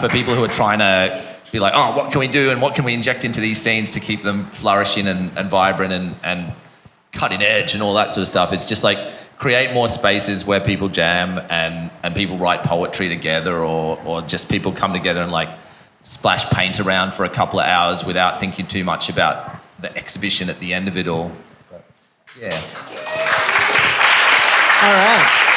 [0.00, 2.74] for people who are trying to be like, oh, what can we do and what
[2.74, 6.52] can we inject into these scenes to keep them flourishing and, and vibrant and, and
[7.12, 8.52] cutting edge and all that sort of stuff.
[8.52, 8.98] It's just like
[9.38, 14.48] create more spaces where people jam and, and people write poetry together or, or just
[14.48, 15.48] people come together and like
[16.02, 20.48] splash paint around for a couple of hours without thinking too much about the exhibition
[20.48, 21.30] at the end of it all.
[21.70, 21.84] But,
[22.40, 22.60] yeah.
[24.82, 25.53] All right.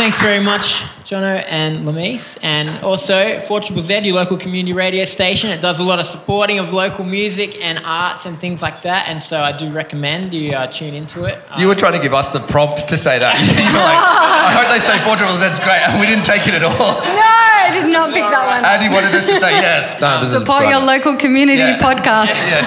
[0.00, 2.38] Thanks very much, Jono and Lamisse.
[2.42, 5.50] And also, 4 Z, your local community radio station.
[5.50, 9.08] It does a lot of supporting of local music and arts and things like that.
[9.08, 11.38] And so I do recommend you uh, tune into it.
[11.58, 13.36] You were trying to give us the prompt to say that.
[13.44, 15.84] you were like, I hope they say 4 Z's great.
[15.84, 16.96] And we didn't take it at all.
[17.20, 18.64] No, I did not pick that one.
[18.64, 20.00] Andy wanted us to say yes.
[20.00, 21.76] No, Support your local community Yeah.
[21.76, 22.32] podcast.
[22.48, 22.64] Yeah.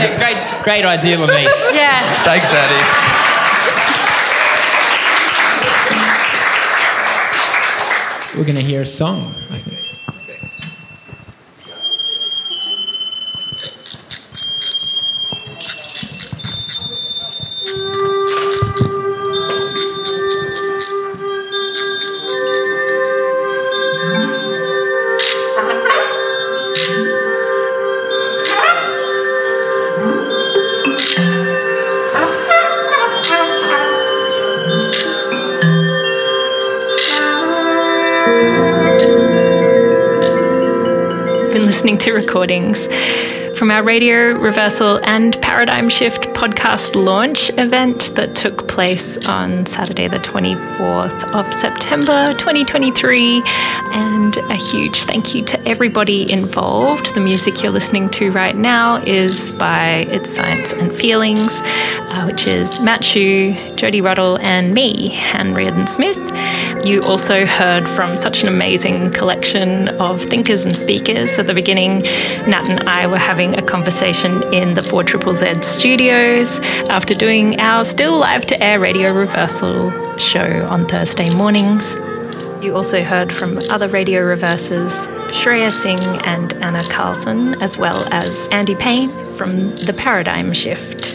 [0.00, 1.74] Yeah, great, great idea, Lamisse.
[1.74, 2.24] Yeah.
[2.24, 3.23] Thanks, Andy.
[8.36, 9.32] We're going to hear a song,
[42.12, 42.86] recordings
[43.56, 50.08] from our Radio Reversal and Paradigm Shift podcast launch event that took place on Saturday,
[50.08, 53.42] the 24th of September 2023.
[53.92, 57.14] And a huge thank you to everybody involved.
[57.14, 62.46] The music you're listening to right now is by It's Science and Feelings, uh, which
[62.46, 66.18] is Matt Hsu, Jodie Rottle, and me, Han Reardon Smith.
[66.84, 71.38] You also heard from such an amazing collection of thinkers and speakers.
[71.38, 72.02] At the beginning,
[72.46, 76.58] Nat and I were having a conversation in the 4 Z studios
[76.90, 81.94] after doing our still live to air radio reversal show on Thursday mornings.
[82.62, 88.46] You also heard from other radio reversers, Shreya Singh and Anna Carlson, as well as
[88.48, 91.14] Andy Paine from The Paradigm Shift.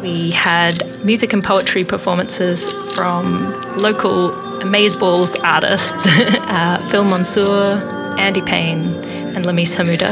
[0.00, 7.80] We had music and poetry performances from local Amazeballs artists, uh, Phil Monsour,
[8.16, 8.94] Andy Paine,
[9.34, 10.10] and Lamisse Hamouda,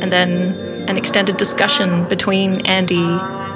[0.00, 3.04] and then an extended discussion between Andy,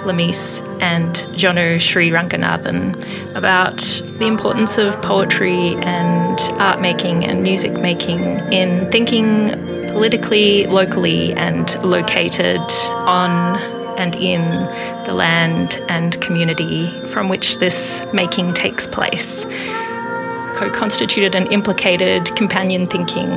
[0.05, 3.79] Lamisse, and Jono Sri Ranganathan about
[4.19, 8.21] the importance of poetry and art making and music making
[8.53, 9.49] in thinking
[9.89, 12.61] politically, locally, and located
[12.91, 13.57] on
[13.99, 14.43] and in
[15.07, 19.47] the land and community from which this making takes place.
[20.57, 23.29] Co constituted and implicated companion thinking.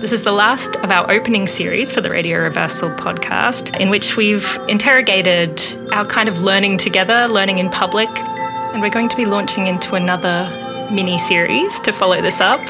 [0.00, 4.16] This is the last of our opening series for the Radio Reversal podcast, in which
[4.16, 5.62] we've interrogated
[5.92, 9.94] our kind of learning together, learning in public, and we're going to be launching into
[9.94, 10.48] another
[10.90, 12.60] mini series to follow this up.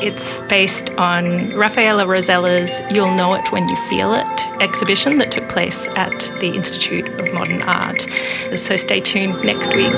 [0.00, 5.48] It's based on Raphaela Rosella's You'll Know It When You Feel It exhibition that took
[5.48, 8.02] place at the Institute of Modern Art.
[8.56, 9.94] So stay tuned next week.